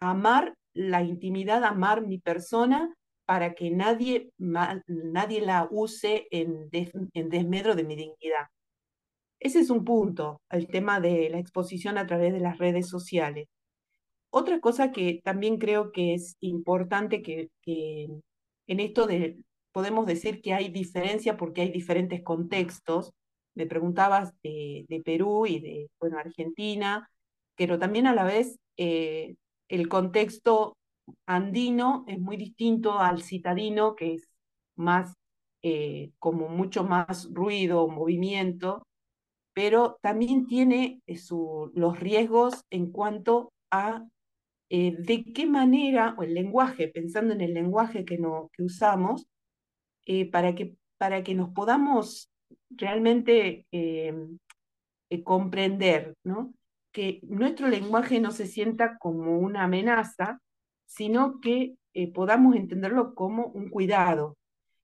amar 0.00 0.54
la 0.74 1.02
intimidad, 1.02 1.64
amar 1.64 2.06
mi 2.06 2.18
persona 2.18 2.94
para 3.24 3.54
que 3.54 3.70
nadie, 3.70 4.30
nadie 4.38 5.40
la 5.40 5.68
use 5.70 6.26
en, 6.30 6.68
en 6.72 7.28
desmedro 7.28 7.74
de 7.74 7.84
mi 7.84 7.96
dignidad. 7.96 8.48
Ese 9.42 9.58
es 9.58 9.70
un 9.70 9.84
punto, 9.84 10.40
el 10.50 10.68
tema 10.68 11.00
de 11.00 11.28
la 11.28 11.38
exposición 11.40 11.98
a 11.98 12.06
través 12.06 12.32
de 12.32 12.38
las 12.38 12.58
redes 12.58 12.88
sociales. 12.88 13.48
Otra 14.30 14.60
cosa 14.60 14.92
que 14.92 15.20
también 15.24 15.58
creo 15.58 15.92
que 15.92 16.14
es 16.14 16.36
importante 16.40 17.22
que, 17.22 17.50
en 17.66 18.80
esto 18.80 19.06
de, 19.06 19.38
podemos 19.72 20.06
decir 20.06 20.42
que 20.42 20.54
hay 20.54 20.68
diferencia 20.70 21.36
porque 21.36 21.62
hay 21.62 21.70
diferentes 21.72 22.22
contextos. 22.22 23.12
Me 23.54 23.66
preguntabas 23.66 24.32
de, 24.44 24.86
Perú 25.04 25.46
y 25.46 25.58
de, 25.60 25.90
Argentina, 26.16 27.10
pero 27.56 27.78
también 27.80 28.06
a 28.06 28.14
la 28.14 28.24
vez 28.24 28.60
eh, 28.76 29.34
el 29.68 29.88
contexto 29.88 30.76
andino 31.26 32.04
es 32.06 32.20
muy 32.20 32.36
distinto 32.36 33.00
al 33.00 33.22
citadino, 33.22 33.96
que 33.96 34.14
es 34.14 34.28
más, 34.76 35.14
eh, 35.62 36.12
como 36.20 36.48
mucho 36.48 36.84
más 36.84 37.28
ruido, 37.32 37.88
movimiento, 37.88 38.84
pero 39.54 39.98
también 40.02 40.46
tiene 40.46 41.00
eh, 41.06 41.18
los 41.74 42.00
riesgos 42.00 42.64
en 42.70 42.90
cuanto 42.90 43.52
a 43.70 44.06
de 44.70 45.24
qué 45.34 45.44
manera, 45.44 46.14
o 46.16 46.22
el 46.22 46.32
lenguaje, 46.32 46.88
pensando 46.88 47.34
en 47.34 47.42
el 47.42 47.52
lenguaje 47.52 48.06
que, 48.06 48.16
no, 48.16 48.48
que 48.54 48.62
usamos, 48.62 49.26
para, 50.30 50.54
que, 50.54 50.76
para 50.96 51.22
que 51.22 51.34
nos 51.34 51.50
podamos 51.50 52.30
realmente 52.70 53.66
comprender, 55.24 56.14
¿no? 56.24 56.54
que 56.92 57.20
nuestro 57.22 57.68
lenguaje 57.68 58.20
no 58.20 58.30
se 58.30 58.46
sienta 58.46 58.98
como 58.98 59.38
una 59.38 59.64
amenaza, 59.64 60.40
sino 60.86 61.40
que 61.40 61.74
eh, 61.94 62.12
podamos 62.12 62.54
entenderlo 62.54 63.14
como 63.14 63.46
un 63.46 63.70
cuidado. 63.70 64.36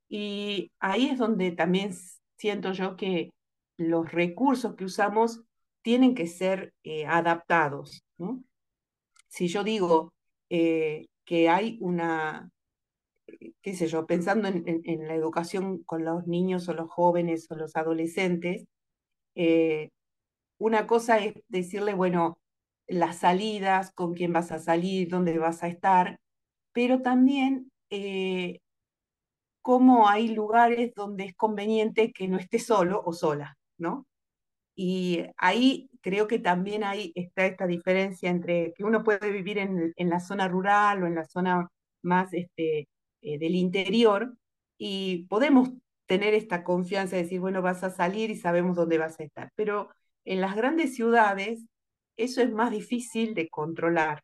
Y 0.09 0.73
ahí 0.81 1.09
es 1.09 1.19
donde 1.19 1.53
también 1.53 1.93
siento 2.37 2.73
yo 2.73 2.97
que 2.97 3.31
los 3.79 4.13
recursos 4.13 4.75
que 4.77 4.85
usamos 4.85 5.43
tienen 5.83 6.15
que 6.15 6.27
ser 6.27 6.75
eh, 6.83 7.07
adaptados. 7.07 8.05
Si 9.29 9.49
yo 9.49 9.65
digo 9.65 10.13
eh, 10.51 11.07
que 11.25 11.49
hay 11.49 11.79
una, 11.81 12.51
qué 13.63 13.75
sé 13.75 13.87
yo, 13.87 14.07
pensando 14.07 14.49
en, 14.49 15.09
la 15.09 15.15
educación 15.15 15.83
con 15.85 16.05
los 16.05 16.27
niños 16.27 16.69
o 16.69 16.75
los 16.75 16.91
jóvenes 16.91 17.51
o 17.51 17.55
los 17.57 17.75
adolescentes, 17.77 18.67
una 20.59 20.87
cosa 20.87 21.19
es 21.19 21.35
decirle, 21.49 21.95
bueno, 21.95 22.39
las 22.89 23.19
salidas, 23.19 23.93
con 23.93 24.15
quién 24.15 24.33
vas 24.33 24.51
a 24.51 24.59
salir, 24.59 25.09
dónde 25.09 25.39
vas 25.39 25.63
a 25.63 25.69
estar, 25.69 26.21
pero 26.73 27.03
también 27.03 27.71
eh, 27.91 28.61
cómo 29.63 30.09
hay 30.09 30.29
lugares 30.29 30.95
donde 30.95 31.27
es 31.27 31.37
conveniente 31.37 32.13
que 32.13 32.29
no 32.29 32.39
esté 32.39 32.59
solo 32.59 33.03
o 33.05 33.13
sola, 33.13 33.58
¿no? 33.79 34.07
Y 34.75 35.25
ahí 35.39 35.91
creo 36.03 36.29
que 36.29 36.39
también 36.39 36.85
ahí 36.85 37.13
está 37.17 37.47
esta 37.47 37.67
diferencia 37.67 38.31
entre 38.31 38.73
que 38.77 38.85
uno 38.85 39.05
puede 39.05 39.31
vivir 39.33 39.59
en, 39.59 39.93
en 39.97 40.11
la 40.11 40.21
zona 40.21 40.49
rural 40.49 41.03
o 41.03 41.07
en 41.07 41.17
la 41.17 41.25
zona 41.25 41.69
más 42.03 42.33
este, 42.33 42.89
eh, 43.23 43.39
del 43.39 43.55
interior 43.57 44.35
y 44.79 45.27
podemos 45.29 45.71
tener 46.07 46.35
esta 46.35 46.65
confianza 46.65 47.17
de 47.17 47.25
decir, 47.25 47.41
bueno, 47.41 47.63
vas 47.63 47.85
a 47.85 47.91
salir 47.91 48.31
y 48.31 48.37
sabemos 48.37 48.77
dónde 48.77 48.99
vas 48.99 49.19
a 49.21 49.25
estar. 49.25 49.53
Pero 49.57 49.91
en 50.25 50.41
las 50.41 50.57
grandes 50.57 50.95
ciudades 50.95 51.65
eso 52.17 52.43
es 52.43 52.53
más 52.53 52.71
difícil 52.71 53.35
de 53.35 53.49
controlar. 53.49 54.23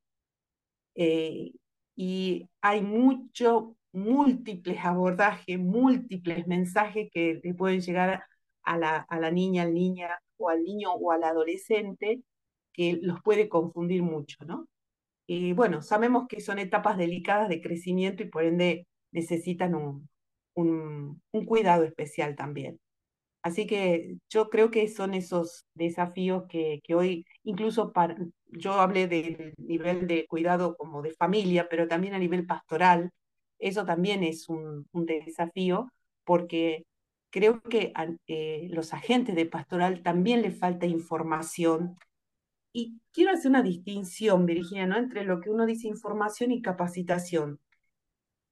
Eh, 0.94 1.52
y 1.96 2.48
hay 2.60 2.82
mucho, 2.82 3.76
múltiples 3.92 4.84
abordajes, 4.84 5.58
múltiples 5.58 6.46
mensajes 6.46 7.08
que 7.12 7.40
le 7.42 7.54
pueden 7.54 7.80
llegar 7.80 8.24
a 8.64 8.78
la, 8.78 8.96
a 9.08 9.20
la 9.20 9.30
niña, 9.30 9.62
al 9.62 9.74
niña 9.74 10.20
o 10.38 10.48
al 10.50 10.62
niño 10.64 10.92
o 10.94 11.12
al 11.12 11.24
adolescente 11.24 12.22
que 12.72 12.98
los 13.02 13.22
puede 13.22 13.48
confundir 13.48 14.02
mucho, 14.02 14.44
¿no? 14.44 14.68
Y 15.26 15.52
bueno, 15.54 15.82
sabemos 15.82 16.26
que 16.28 16.40
son 16.40 16.58
etapas 16.58 16.98
delicadas 16.98 17.48
de 17.48 17.62
crecimiento 17.62 18.22
y 18.22 18.28
por 18.30 18.44
ende 18.44 18.86
necesitan 19.12 19.74
un, 19.74 20.08
un, 20.54 21.22
un 21.32 21.46
cuidado 21.46 21.84
especial 21.84 22.36
también. 22.36 22.80
Así 23.42 23.66
que 23.66 24.16
yo 24.30 24.48
creo 24.48 24.70
que 24.70 24.88
son 24.88 25.12
esos 25.14 25.66
desafíos 25.74 26.44
que, 26.48 26.80
que 26.82 26.94
hoy, 26.94 27.26
incluso 27.44 27.92
para, 27.92 28.16
yo 28.46 28.72
hablé 28.74 29.06
del 29.06 29.52
nivel 29.58 30.06
de 30.06 30.26
cuidado 30.26 30.76
como 30.76 31.02
de 31.02 31.12
familia, 31.12 31.68
pero 31.68 31.86
también 31.86 32.14
a 32.14 32.18
nivel 32.18 32.46
pastoral, 32.46 33.10
eso 33.58 33.84
también 33.84 34.22
es 34.24 34.48
un, 34.48 34.86
un 34.92 35.06
desafío 35.06 35.90
porque 36.24 36.86
creo 37.34 37.60
que 37.62 37.90
a 37.96 38.06
eh, 38.28 38.68
los 38.70 38.94
agentes 38.94 39.34
de 39.34 39.44
pastoral 39.44 40.04
también 40.04 40.40
les 40.42 40.56
falta 40.56 40.86
información. 40.86 41.98
Y 42.72 43.00
quiero 43.12 43.32
hacer 43.32 43.50
una 43.50 43.62
distinción, 43.62 44.46
Virginia, 44.46 44.86
¿no? 44.86 44.96
entre 44.96 45.24
lo 45.24 45.40
que 45.40 45.50
uno 45.50 45.66
dice 45.66 45.88
información 45.88 46.52
y 46.52 46.62
capacitación. 46.62 47.58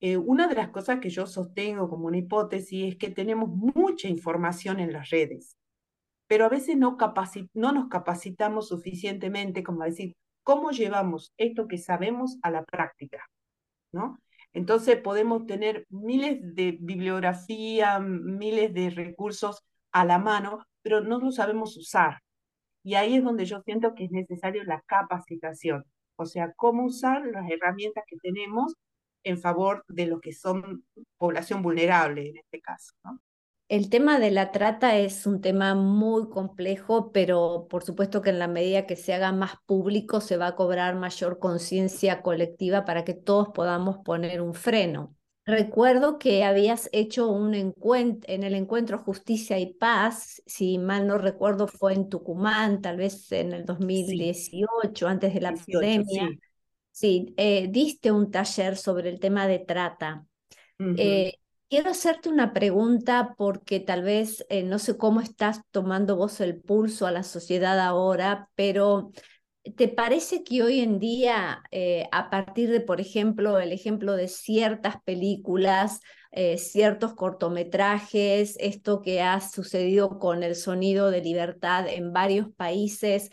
Eh, 0.01 0.17
una 0.17 0.49
de 0.49 0.57
las 0.57 0.71
cosas 0.71 0.99
que 0.99 1.11
yo 1.11 1.29
sostengo 1.29 1.89
como 1.89 2.07
una 2.07 2.19
hipótesis 2.19 2.95
es 2.95 2.97
que 2.99 3.11
tenemos 3.11 3.51
mucha 3.51 4.09
información 4.09 4.81
en 4.81 4.93
las 4.93 5.11
redes, 5.11 5.57
pero 6.27 6.45
a 6.45 6.49
veces 6.49 6.77
no, 6.77 6.99
no 7.55 7.73
nos 7.73 7.89
capacitamos 7.89 8.67
suficientemente 8.67 9.63
como 9.63 9.83
a 9.83 9.87
decir, 9.87 10.17
¿cómo 10.43 10.73
llevamos 10.73 11.33
esto 11.37 11.69
que 11.69 11.79
sabemos 11.79 12.37
a 12.43 12.51
la 12.51 12.65
práctica? 12.65 13.31
¿No? 13.93 14.19
Entonces 14.53 14.97
podemos 15.01 15.47
tener 15.47 15.87
miles 15.89 16.39
de 16.55 16.79
bibliografía, 16.81 17.99
miles 18.01 18.75
de 18.75 18.91
recursos 18.91 19.63
a 19.93 20.05
la 20.05 20.19
mano, 20.19 20.67
pero 20.83 21.01
no 21.01 21.19
lo 21.19 21.31
sabemos 21.33 21.77
usar. 21.77 22.23
Y 22.83 22.95
ahí 22.95 23.17
es 23.17 23.25
donde 23.25 23.47
yo 23.47 23.61
siento 23.63 23.95
que 23.95 24.05
es 24.05 24.11
necesario 24.11 24.65
la 24.65 24.83
capacitación, 24.83 25.85
o 26.17 26.27
sea, 26.27 26.53
cómo 26.55 26.85
usar 26.85 27.25
las 27.27 27.49
herramientas 27.51 28.05
que 28.07 28.17
tenemos 28.23 28.75
en 29.25 29.39
favor 29.39 29.85
de 29.89 30.07
los 30.07 30.21
que 30.21 30.33
son 30.33 30.85
población 31.17 31.63
vulnerable 31.63 32.29
en 32.29 32.39
este 32.39 32.61
caso. 32.61 32.93
El 33.73 33.89
tema 33.89 34.19
de 34.21 34.31
la 34.31 34.53
trata 34.53 34.99
es 34.99 35.27
un 35.27 35.41
tema 35.41 35.75
muy 35.75 36.29
complejo, 36.29 37.11
pero 37.11 37.69
por 37.71 37.83
supuesto 37.83 38.21
que 38.21 38.29
en 38.29 38.39
la 38.39 38.47
medida 38.47 38.85
que 38.85 38.97
se 38.97 39.15
haga 39.15 39.33
más 39.33 39.53
público 39.65 40.21
se 40.21 40.37
va 40.37 40.49
a 40.49 40.57
cobrar 40.57 40.95
mayor 40.95 41.39
conciencia 41.39 42.21
colectiva 42.21 42.85
para 42.85 43.03
que 43.03 43.15
todos 43.15 43.49
podamos 43.55 43.97
poner 44.05 44.43
un 44.43 44.53
freno. 44.53 45.17
Recuerdo 45.47 46.19
que 46.19 46.45
habías 46.45 46.91
hecho 46.93 47.29
un 47.29 47.55
encuentro 47.55 48.31
en 48.31 48.43
el 48.43 48.57
encuentro 48.57 48.99
Justicia 48.99 49.59
y 49.59 49.73
Paz, 49.73 50.43
si 50.45 50.77
mal 50.77 51.07
no 51.07 51.17
recuerdo 51.17 51.67
fue 51.67 51.95
en 51.95 52.11
Tucumán, 52.11 52.83
tal 52.83 52.99
vez 52.99 53.33
en 53.33 53.55
el 53.55 53.65
2018, 53.65 55.09
antes 55.09 55.33
de 55.33 55.41
la 55.41 55.55
pandemia. 55.55 56.29
Sí, 56.91 57.33
eh, 57.39 57.69
diste 57.71 58.13
un 58.13 58.31
taller 58.31 58.77
sobre 58.77 59.09
el 59.09 59.19
tema 59.19 59.47
de 59.47 59.61
trata. 59.61 60.27
Eh, 60.79 61.39
quiero 61.73 61.89
hacerte 61.89 62.29
una 62.29 62.53
pregunta 62.53 63.35
porque 63.39 63.81
tal 63.81 64.03
vez 64.03 64.45
eh, 64.51 64.63
no 64.63 64.79
sé 64.79 64.99
cómo 64.99 65.23
estás 65.23 65.63
tomando 65.71 66.17
vos 66.17 66.39
el 66.43 66.61
pulso 66.61 67.07
a 67.07 67.11
la 67.11 67.23
sociedad 67.23 67.81
ahora, 67.81 68.51
pero 68.55 69.11
¿te 69.79 69.89
parece 69.89 70.45
que 70.45 70.63
hoy 70.63 70.81
en 70.81 70.99
día, 70.99 71.63
a 72.13 72.29
partir 72.29 72.69
de, 72.69 72.83
por 72.83 73.01
ejemplo, 73.01 73.59
el 73.59 73.73
ejemplo 73.73 74.17
de 74.17 74.29
ciertas 74.29 74.97
películas, 75.03 76.01
ciertos 76.59 77.15
cortometrajes, 77.15 78.57
esto 78.59 79.01
que 79.01 79.23
ha 79.23 79.41
sucedido 79.41 80.19
con 80.19 80.43
el 80.43 80.57
sonido 80.57 81.11
de 81.11 81.23
libertad 81.23 81.89
en 81.89 82.13
varios 82.13 82.49
países, 82.55 83.31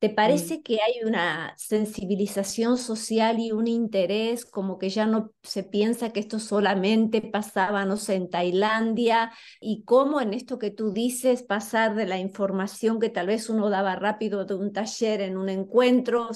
¿Te 0.00 0.08
mm. 0.08 0.14
parece 0.14 0.62
que 0.62 0.78
hay 0.80 1.04
una 1.06 1.54
sensibilización 1.56 2.78
social 2.78 3.38
y 3.38 3.52
un 3.52 3.68
interés 3.68 4.46
como 4.46 4.78
que 4.78 4.88
ya 4.88 5.06
no 5.06 5.32
se 5.42 5.62
piensa 5.62 6.10
que 6.10 6.20
esto 6.20 6.40
solamente 6.40 7.20
pasaba, 7.20 7.84
no 7.84 7.96
sé, 7.96 8.14
en 8.14 8.30
Tailandia? 8.30 9.30
Y 9.60 9.84
cómo 9.84 10.20
en 10.20 10.32
esto 10.34 10.58
que 10.58 10.70
tú 10.70 10.92
dices, 10.92 11.42
pasar 11.42 11.94
de 11.94 12.06
la 12.06 12.18
información 12.18 12.98
que 12.98 13.10
tal 13.10 13.26
vez 13.28 13.50
uno 13.50 13.68
daba 13.68 13.94
rápido 13.94 14.46
de 14.46 14.54
un 14.54 14.72
taller 14.72 15.20
en 15.20 15.36
un 15.36 15.50
encuentro 15.50 16.30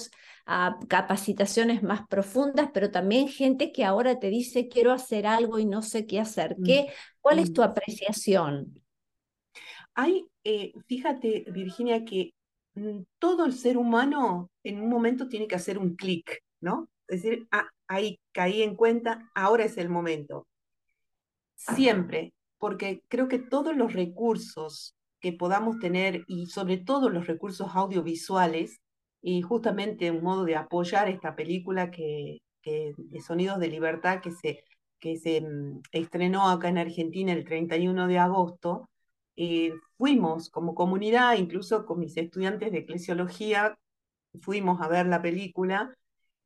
a 0.46 0.78
capacitaciones 0.88 1.82
más 1.82 2.06
profundas, 2.06 2.68
pero 2.74 2.90
también 2.90 3.28
gente 3.28 3.72
que 3.72 3.84
ahora 3.84 4.18
te 4.20 4.28
dice 4.28 4.68
quiero 4.68 4.92
hacer 4.92 5.26
algo 5.26 5.58
y 5.58 5.64
no 5.64 5.80
sé 5.80 6.06
qué 6.06 6.20
hacer. 6.20 6.56
Mm, 6.58 6.64
¿Qué, 6.64 6.86
¿Cuál 7.22 7.38
es 7.38 7.52
tu 7.54 7.62
mm. 7.62 7.64
apreciación? 7.64 8.82
Hay, 9.94 10.26
eh, 10.42 10.72
fíjate, 10.86 11.46
Virginia, 11.50 12.04
que 12.04 12.33
todo 13.18 13.44
el 13.44 13.52
ser 13.52 13.76
humano 13.76 14.50
en 14.62 14.80
un 14.80 14.88
momento 14.88 15.28
tiene 15.28 15.46
que 15.46 15.54
hacer 15.54 15.78
un 15.78 15.96
clic, 15.96 16.42
¿no? 16.60 16.88
Es 17.08 17.22
decir, 17.22 17.46
ah, 17.50 17.68
ahí 17.86 18.18
caí 18.32 18.62
en 18.62 18.74
cuenta, 18.74 19.30
ahora 19.34 19.64
es 19.64 19.76
el 19.78 19.88
momento. 19.88 20.46
Siempre, 21.56 22.34
porque 22.58 23.02
creo 23.08 23.28
que 23.28 23.38
todos 23.38 23.76
los 23.76 23.92
recursos 23.92 24.94
que 25.20 25.32
podamos 25.32 25.78
tener 25.78 26.24
y 26.26 26.46
sobre 26.46 26.78
todo 26.78 27.08
los 27.08 27.26
recursos 27.26 27.70
audiovisuales, 27.74 28.80
y 29.26 29.40
justamente 29.40 30.10
un 30.10 30.22
modo 30.22 30.44
de 30.44 30.56
apoyar 30.56 31.08
esta 31.08 31.34
película 31.34 31.90
que, 31.90 32.42
que 32.60 32.92
de 32.98 33.20
Sonidos 33.22 33.58
de 33.58 33.68
Libertad 33.68 34.20
que 34.20 34.30
se, 34.30 34.62
que 35.00 35.16
se 35.16 35.40
mm, 35.40 35.80
estrenó 35.92 36.50
acá 36.50 36.68
en 36.68 36.76
Argentina 36.78 37.32
el 37.32 37.44
31 37.44 38.06
de 38.06 38.18
agosto, 38.18 38.90
eh, 39.36 39.72
fuimos 39.96 40.50
como 40.50 40.74
comunidad, 40.74 41.36
incluso 41.36 41.86
con 41.86 42.00
mis 42.00 42.16
estudiantes 42.16 42.72
de 42.72 42.78
eclesiología, 42.78 43.76
fuimos 44.40 44.80
a 44.80 44.88
ver 44.88 45.06
la 45.06 45.22
película 45.22 45.94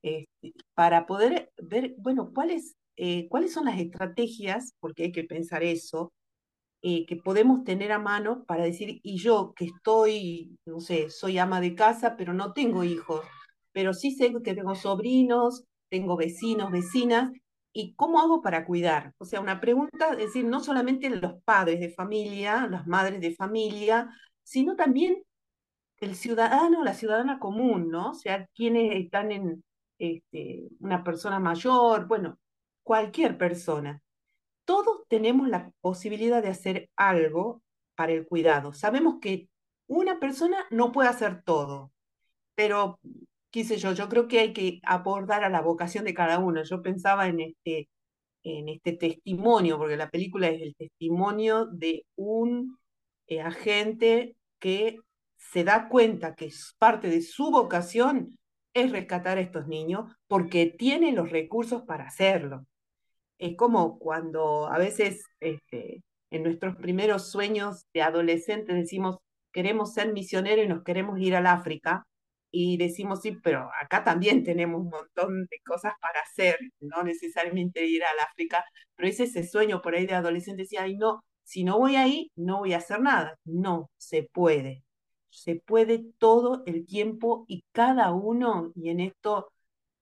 este, 0.02 0.54
para 0.74 1.06
poder 1.06 1.50
ver, 1.58 1.94
bueno, 1.98 2.32
cuáles, 2.32 2.76
eh, 2.96 3.28
cuáles 3.28 3.52
son 3.52 3.66
las 3.66 3.78
estrategias, 3.78 4.72
porque 4.80 5.04
hay 5.04 5.12
que 5.12 5.24
pensar 5.24 5.62
eso, 5.62 6.12
eh, 6.82 7.06
que 7.06 7.16
podemos 7.16 7.64
tener 7.64 7.92
a 7.92 7.98
mano 7.98 8.44
para 8.44 8.64
decir, 8.64 9.00
y 9.02 9.18
yo 9.18 9.52
que 9.56 9.66
estoy, 9.66 10.56
no 10.64 10.80
sé, 10.80 11.10
soy 11.10 11.38
ama 11.38 11.60
de 11.60 11.74
casa, 11.74 12.16
pero 12.16 12.32
no 12.34 12.52
tengo 12.52 12.84
hijos, 12.84 13.24
pero 13.72 13.92
sí 13.92 14.12
sé 14.12 14.32
que 14.44 14.54
tengo 14.54 14.74
sobrinos, 14.74 15.64
tengo 15.88 16.16
vecinos, 16.16 16.70
vecinas, 16.70 17.32
¿Y 17.80 17.94
cómo 17.94 18.18
hago 18.20 18.42
para 18.42 18.66
cuidar? 18.66 19.14
O 19.18 19.24
sea, 19.24 19.40
una 19.40 19.60
pregunta, 19.60 20.10
es 20.14 20.18
decir, 20.18 20.44
no 20.44 20.58
solamente 20.58 21.08
los 21.10 21.40
padres 21.44 21.78
de 21.78 21.90
familia, 21.90 22.66
las 22.66 22.88
madres 22.88 23.20
de 23.20 23.36
familia, 23.36 24.10
sino 24.42 24.74
también 24.74 25.22
el 26.00 26.16
ciudadano, 26.16 26.82
la 26.82 26.92
ciudadana 26.92 27.38
común, 27.38 27.88
¿no? 27.88 28.10
O 28.10 28.14
sea, 28.14 28.48
quienes 28.52 28.96
están 28.96 29.30
en 29.30 29.62
este, 29.96 30.64
una 30.80 31.04
persona 31.04 31.38
mayor, 31.38 32.08
bueno, 32.08 32.40
cualquier 32.82 33.38
persona. 33.38 34.02
Todos 34.64 35.06
tenemos 35.08 35.48
la 35.48 35.70
posibilidad 35.80 36.42
de 36.42 36.48
hacer 36.48 36.90
algo 36.96 37.62
para 37.94 38.10
el 38.12 38.26
cuidado. 38.26 38.72
Sabemos 38.72 39.20
que 39.20 39.48
una 39.86 40.18
persona 40.18 40.66
no 40.70 40.90
puede 40.90 41.10
hacer 41.10 41.42
todo, 41.44 41.92
pero 42.56 42.98
qué 43.66 43.76
yo, 43.78 43.92
yo 43.92 44.08
creo 44.08 44.28
que 44.28 44.40
hay 44.40 44.52
que 44.52 44.80
abordar 44.84 45.44
a 45.44 45.48
la 45.48 45.62
vocación 45.62 46.04
de 46.04 46.14
cada 46.14 46.38
uno. 46.38 46.62
Yo 46.62 46.82
pensaba 46.82 47.28
en 47.28 47.40
este, 47.40 47.88
en 48.42 48.68
este 48.68 48.92
testimonio, 48.92 49.78
porque 49.78 49.96
la 49.96 50.10
película 50.10 50.48
es 50.48 50.62
el 50.62 50.74
testimonio 50.76 51.66
de 51.66 52.04
un 52.16 52.78
eh, 53.26 53.40
agente 53.40 54.36
que 54.58 54.98
se 55.36 55.64
da 55.64 55.88
cuenta 55.88 56.34
que 56.34 56.50
parte 56.78 57.08
de 57.08 57.22
su 57.22 57.50
vocación 57.50 58.38
es 58.74 58.92
rescatar 58.92 59.38
a 59.38 59.40
estos 59.40 59.66
niños 59.66 60.12
porque 60.26 60.66
tiene 60.66 61.12
los 61.12 61.30
recursos 61.30 61.82
para 61.82 62.06
hacerlo. 62.06 62.66
Es 63.38 63.56
como 63.56 63.98
cuando 63.98 64.66
a 64.68 64.78
veces 64.78 65.24
este, 65.40 66.02
en 66.30 66.42
nuestros 66.42 66.76
primeros 66.76 67.30
sueños 67.30 67.86
de 67.94 68.02
adolescente 68.02 68.74
decimos 68.74 69.18
queremos 69.52 69.94
ser 69.94 70.12
misioneros 70.12 70.64
y 70.66 70.68
nos 70.68 70.84
queremos 70.84 71.18
ir 71.20 71.34
al 71.34 71.46
África 71.46 72.06
y 72.50 72.76
decimos, 72.78 73.20
sí, 73.22 73.32
pero 73.42 73.70
acá 73.80 74.04
también 74.04 74.42
tenemos 74.44 74.80
un 74.80 74.90
montón 74.90 75.46
de 75.46 75.60
cosas 75.64 75.92
para 76.00 76.20
hacer, 76.20 76.58
no 76.80 77.02
necesariamente 77.02 77.86
ir 77.86 78.02
al 78.04 78.18
África, 78.20 78.64
pero 78.96 79.08
es 79.08 79.20
ese 79.20 79.46
sueño 79.46 79.82
por 79.82 79.94
ahí 79.94 80.06
de 80.06 80.14
adolescente, 80.14 80.62
decía, 80.62 80.82
ay, 80.82 80.96
no, 80.96 81.24
si 81.44 81.64
no 81.64 81.78
voy 81.78 81.96
ahí, 81.96 82.30
no 82.36 82.58
voy 82.58 82.74
a 82.74 82.78
hacer 82.78 83.00
nada. 83.00 83.38
No, 83.44 83.90
se 83.96 84.22
puede. 84.22 84.84
Se 85.30 85.56
puede 85.56 86.04
todo 86.18 86.62
el 86.66 86.86
tiempo 86.86 87.44
y 87.48 87.64
cada 87.72 88.12
uno, 88.12 88.72
y 88.74 88.90
en 88.90 89.00
esto, 89.00 89.50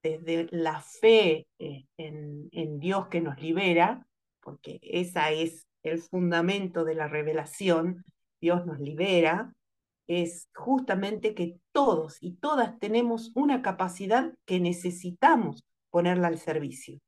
desde 0.03 0.49
la 0.51 0.81
fe 0.81 1.47
eh, 1.59 1.85
en, 1.97 2.49
en 2.53 2.79
Dios 2.81 3.09
que 3.09 3.21
nos 3.21 3.41
libera, 3.41 4.07
porque 4.41 4.81
esa 4.83 5.31
es 5.31 5.67
el 5.85 6.01
fundamento 6.01 6.85
de 6.85 6.95
la 6.95 7.09
revelación, 7.09 8.05
Dios 8.41 8.67
nos 8.67 8.81
libera, 8.81 9.53
es 10.07 10.49
justamente 10.55 11.35
que 11.35 11.59
todos 11.73 12.19
y 12.21 12.33
todas 12.33 12.79
tenemos 12.79 13.33
una 13.35 13.63
capacidad 13.63 14.33
que 14.45 14.61
necesitamos 14.61 15.65
ponerla 15.91 16.29
al 16.29 16.39
servicio. 16.39 16.99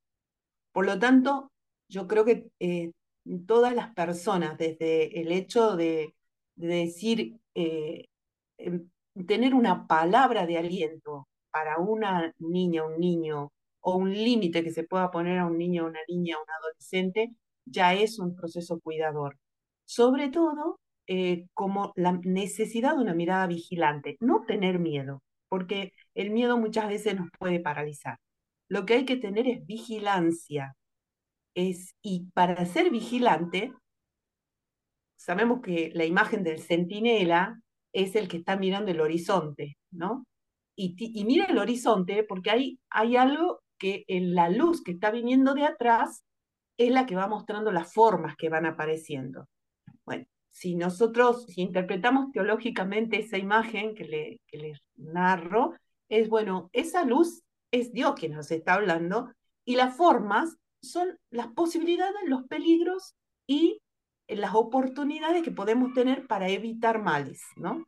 Por 0.73 0.87
lo 0.87 0.99
tanto, 0.99 1.51
yo 1.89 2.07
creo 2.09 2.25
que 2.25 2.51
eh, 2.61 2.93
todas 3.47 3.75
las 3.75 3.95
personas, 3.95 4.59
desde 4.59 5.21
el 5.21 5.33
hecho 5.33 5.77
de, 5.77 6.15
decir, 6.57 7.39
eh, 7.55 8.07
em, 8.59 8.89
tener 9.27 9.55
una 9.55 9.87
palabra 9.87 10.47
de 10.47 10.59
aliento 10.59 11.29
para 11.51 11.79
una 11.79 12.35
niña, 12.39 12.85
un 12.85 12.99
niño, 12.99 13.53
o 13.81 13.97
un 13.97 14.13
límite 14.13 14.63
que 14.65 14.73
se 14.73 14.85
pueda 14.85 15.11
poner 15.11 15.39
a 15.39 15.47
un 15.47 15.59
niño, 15.59 15.87
una 15.87 16.01
niña, 16.09 16.37
un 16.39 16.51
adolescente, 16.51 17.35
ya 17.65 17.95
es 17.95 18.19
un 18.19 18.35
proceso 18.35 18.81
cuidador. 18.81 19.39
Sobre 19.85 20.29
todo 20.29 20.81
eh, 21.09 21.47
como 21.55 21.93
la 21.97 22.13
necesidad 22.13 22.95
de 22.95 23.03
una 23.03 23.15
mirada 23.15 23.47
vigilante, 23.47 24.19
no 24.21 24.45
tener 24.47 24.79
miedo, 24.79 25.23
porque 25.49 25.95
el 26.15 26.31
miedo 26.31 26.59
muchas 26.59 26.89
veces 26.89 27.17
nos 27.17 27.29
puede 27.39 27.61
paralizar. 27.61 28.19
Lo 28.69 28.85
que 28.85 28.95
hay 28.95 29.05
que 29.07 29.17
tener 29.17 29.49
es 29.49 29.67
vigilancia. 29.67 30.75
Es, 31.55 31.95
y 32.03 32.31
para 32.35 32.65
ser 32.67 32.91
vigilante, 32.91 33.73
sabemos 35.17 35.63
que 35.63 35.91
la 35.95 36.05
imagen 36.05 36.45
del 36.45 36.61
centinela 36.61 37.61
es 37.93 38.15
el 38.15 38.29
que 38.29 38.37
está 38.39 38.57
mirando 38.57 38.91
el 38.91 39.01
horizonte, 39.01 39.79
¿no? 39.91 40.27
Y, 40.77 40.95
y 40.99 41.25
mira 41.25 41.47
el 41.47 41.59
horizonte 41.59 42.23
porque 42.23 42.51
hay, 42.51 42.81
hay 42.91 43.17
algo 43.17 43.61
que 43.79 44.05
en 44.09 44.35
la 44.35 44.51
luz 44.51 44.83
que 44.83 44.93
está 44.93 45.11
viniendo 45.11 45.55
de 45.55 45.65
atrás 45.65 46.23
es 46.77 46.91
la 46.93 47.07
que 47.07 47.17
va 47.17 47.27
mostrando 47.29 47.73
las 47.73 47.93
formas 47.93 48.37
que 48.37 48.51
van 48.51 48.67
apareciendo. 48.67 49.49
Bueno, 50.05 50.27
si 50.59 50.75
nosotros, 50.75 51.47
si 51.47 51.63
interpretamos 51.63 52.33
teológicamente 52.33 53.21
esa 53.21 53.39
imagen 53.39 53.95
que, 53.95 54.05
le, 54.05 54.41
que 54.49 54.59
les 54.59 54.81
narro, 54.97 55.75
es 56.09 56.29
bueno, 56.29 56.69
esa 56.73 57.05
luz 57.05 57.45
es 57.71 57.93
Dios 57.93 58.15
quien 58.19 58.33
nos 58.33 58.51
está 58.51 58.75
hablando 58.75 59.31
y 59.65 59.77
las 59.77 59.97
formas 59.97 60.57
son 60.83 61.17
las 61.31 61.47
posibilidades, 61.53 62.17
los 62.27 62.43
peligros 62.49 63.15
y 63.47 63.81
las 64.27 64.53
oportunidades 64.57 65.45
que 65.45 65.53
podemos 65.53 65.93
tener 65.93 66.27
para 66.27 66.49
evitar 66.49 67.01
males, 67.01 67.41
¿no? 67.55 67.87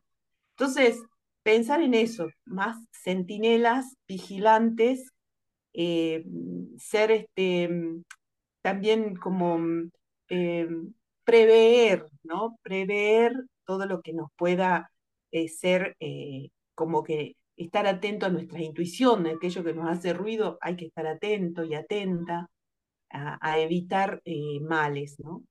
Entonces, 0.51 1.03
pensar 1.43 1.81
en 1.81 1.93
eso, 1.93 2.29
más 2.45 2.77
centinelas, 3.03 3.97
vigilantes, 4.07 5.11
eh, 5.73 6.23
ser 6.77 7.11
este, 7.11 7.69
también 8.61 9.17
como 9.17 9.59
eh, 10.29 10.69
prever, 11.23 12.07
¿no? 12.23 12.57
Prever 12.63 13.33
todo 13.65 13.85
lo 13.85 14.01
que 14.01 14.13
nos 14.13 14.29
pueda 14.35 14.91
eh, 15.31 15.47
ser 15.47 15.95
eh, 15.99 16.49
como 16.75 17.03
que 17.03 17.35
estar 17.57 17.87
atento 17.87 18.25
a 18.25 18.29
nuestra 18.29 18.61
intuición, 18.61 19.27
aquello 19.27 19.63
que 19.63 19.73
nos 19.73 19.89
hace 19.89 20.13
ruido, 20.13 20.57
hay 20.61 20.75
que 20.75 20.85
estar 20.85 21.07
atento 21.07 21.63
y 21.63 21.75
atenta 21.75 22.49
a, 23.09 23.59
evitar 23.59 24.21
eh, 24.25 24.59
males, 24.61 25.19
¿no? 25.19 25.43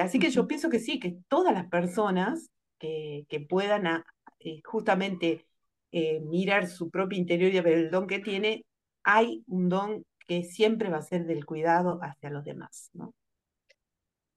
así 0.00 0.18
que 0.18 0.30
yo 0.30 0.46
pienso 0.46 0.70
que 0.70 0.78
sí, 0.78 1.00
que 1.00 1.16
todas 1.28 1.52
las 1.54 1.68
personas 1.68 2.50
que, 2.78 3.26
que 3.28 3.40
puedan 3.40 4.04
justamente 4.64 5.46
mirar 6.22 6.68
su 6.68 6.90
propio 6.90 7.18
interior 7.18 7.52
y 7.52 7.60
ver 7.60 7.74
el 7.78 7.90
don 7.90 8.06
que 8.06 8.20
tiene, 8.20 8.64
hay 9.04 9.42
un 9.46 9.68
don 9.68 10.04
que 10.26 10.44
siempre 10.44 10.90
va 10.90 10.98
a 10.98 11.02
ser 11.02 11.26
del 11.26 11.44
cuidado 11.44 11.98
hacia 12.02 12.30
los 12.30 12.44
demás, 12.44 12.90
¿no? 12.94 13.14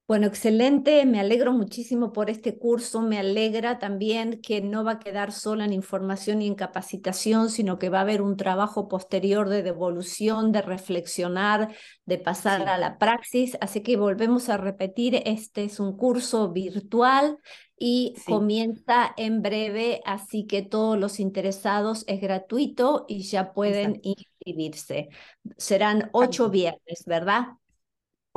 Bueno, 0.08 0.28
excelente, 0.28 1.04
me 1.08 1.20
alegro 1.20 1.52
muchísimo 1.52 2.14
por 2.14 2.30
este 2.30 2.60
curso, 2.60 3.02
me 3.02 3.18
alegra 3.18 3.80
también 3.80 4.40
que 4.40 4.62
no 4.62 4.84
va 4.84 4.92
a 4.92 5.00
quedar 5.00 5.32
sola 5.32 5.66
en 5.66 5.74
información 5.74 6.44
y 6.44 6.48
en 6.48 6.54
capacitación, 6.54 7.50
sino 7.50 7.80
que 7.80 7.90
va 7.90 7.98
a 7.98 8.02
haber 8.02 8.22
un 8.22 8.38
trabajo 8.38 8.88
posterior 8.88 9.50
de 9.50 9.64
devolución, 9.64 10.52
de 10.52 10.62
reflexionar, 10.62 11.74
de 12.06 12.20
pasar 12.20 12.70
a 12.70 12.78
la 12.78 13.00
praxis, 13.00 13.58
así 13.62 13.82
que 13.82 13.98
volvemos 13.98 14.48
a 14.50 14.58
repetir, 14.58 15.24
este 15.26 15.64
es 15.64 15.80
un 15.80 15.98
curso 15.98 16.52
virtual 16.52 17.40
y 17.76 18.14
comienza 18.28 19.12
en 19.18 19.42
breve, 19.42 20.02
así 20.06 20.46
que 20.46 20.62
todos 20.62 21.00
los 21.00 21.20
interesados 21.20 22.04
es 22.06 22.22
gratuito 22.22 23.06
y 23.08 23.24
ya 23.24 23.54
pueden 23.54 24.02
inscribirse. 24.04 25.10
Serán 25.58 26.12
ocho 26.14 26.52
viernes, 26.52 27.06
¿verdad? 27.08 27.48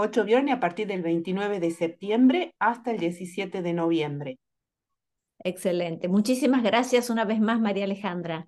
Ocho 0.01 0.25
viernes 0.25 0.55
a 0.55 0.61
partir 0.61 0.87
del 0.87 1.03
29 1.03 1.59
de 1.59 1.73
septiembre 1.73 2.55
hasta 2.61 2.93
el 2.93 2.99
17 2.99 3.63
de 3.63 3.73
noviembre. 3.73 4.39
Excelente. 5.43 6.07
Muchísimas 6.07 6.63
gracias 6.63 7.11
una 7.11 7.25
vez 7.25 7.41
más, 7.41 7.59
María 7.59 7.83
Alejandra. 7.83 8.47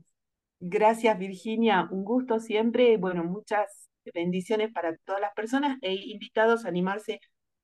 Gracias, 0.61 1.19
Virginia. 1.19 1.89
Un 1.91 2.05
gusto 2.05 2.39
siempre. 2.39 2.99
Bueno, 2.99 3.25
muchas 3.25 3.91
bendiciones 4.15 4.73
para 4.73 4.97
todas 5.05 5.21
las 5.21 5.33
personas 5.35 5.77
e 5.83 5.93
invitados 5.95 6.65
a 6.65 6.69
animarse, 6.69 7.19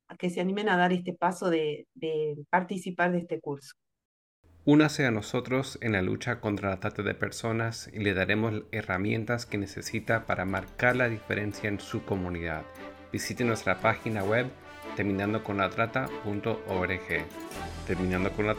a 0.09 0.17
que 0.17 0.31
se 0.31 0.41
animen 0.41 0.69
a 0.69 0.77
dar 0.77 0.93
este 0.93 1.13
paso 1.13 1.49
de, 1.49 1.87
de 1.95 2.35
participar 2.51 3.13
de 3.13 3.19
este 3.19 3.41
curso. 3.41 3.75
Únase 4.65 5.07
a 5.07 5.13
nosotros 5.13 5.79
en 5.81 5.93
la 5.93 6.03
lucha 6.03 6.41
contra 6.41 6.71
la 6.71 6.81
trata 6.81 7.05
de 7.05 7.15
personas 7.15 7.89
y 7.93 8.01
le 8.01 8.15
daremos 8.15 8.65
herramientas 8.73 9.47
que 9.47 9.59
necesita 9.59 10.27
para 10.27 10.45
marcar 10.45 10.97
la 10.97 11.09
diferencia 11.09 11.69
en 11.69 11.79
su 11.79 12.05
comunidad 12.05 12.65
visite 13.17 13.45
nuestra 13.45 13.81
página 13.81 14.23
web 14.23 14.47
terminando 14.95 15.43
con 15.43 15.57
la 15.57 15.71
terminando 17.87 18.31
con 18.33 18.47
la 18.47 18.55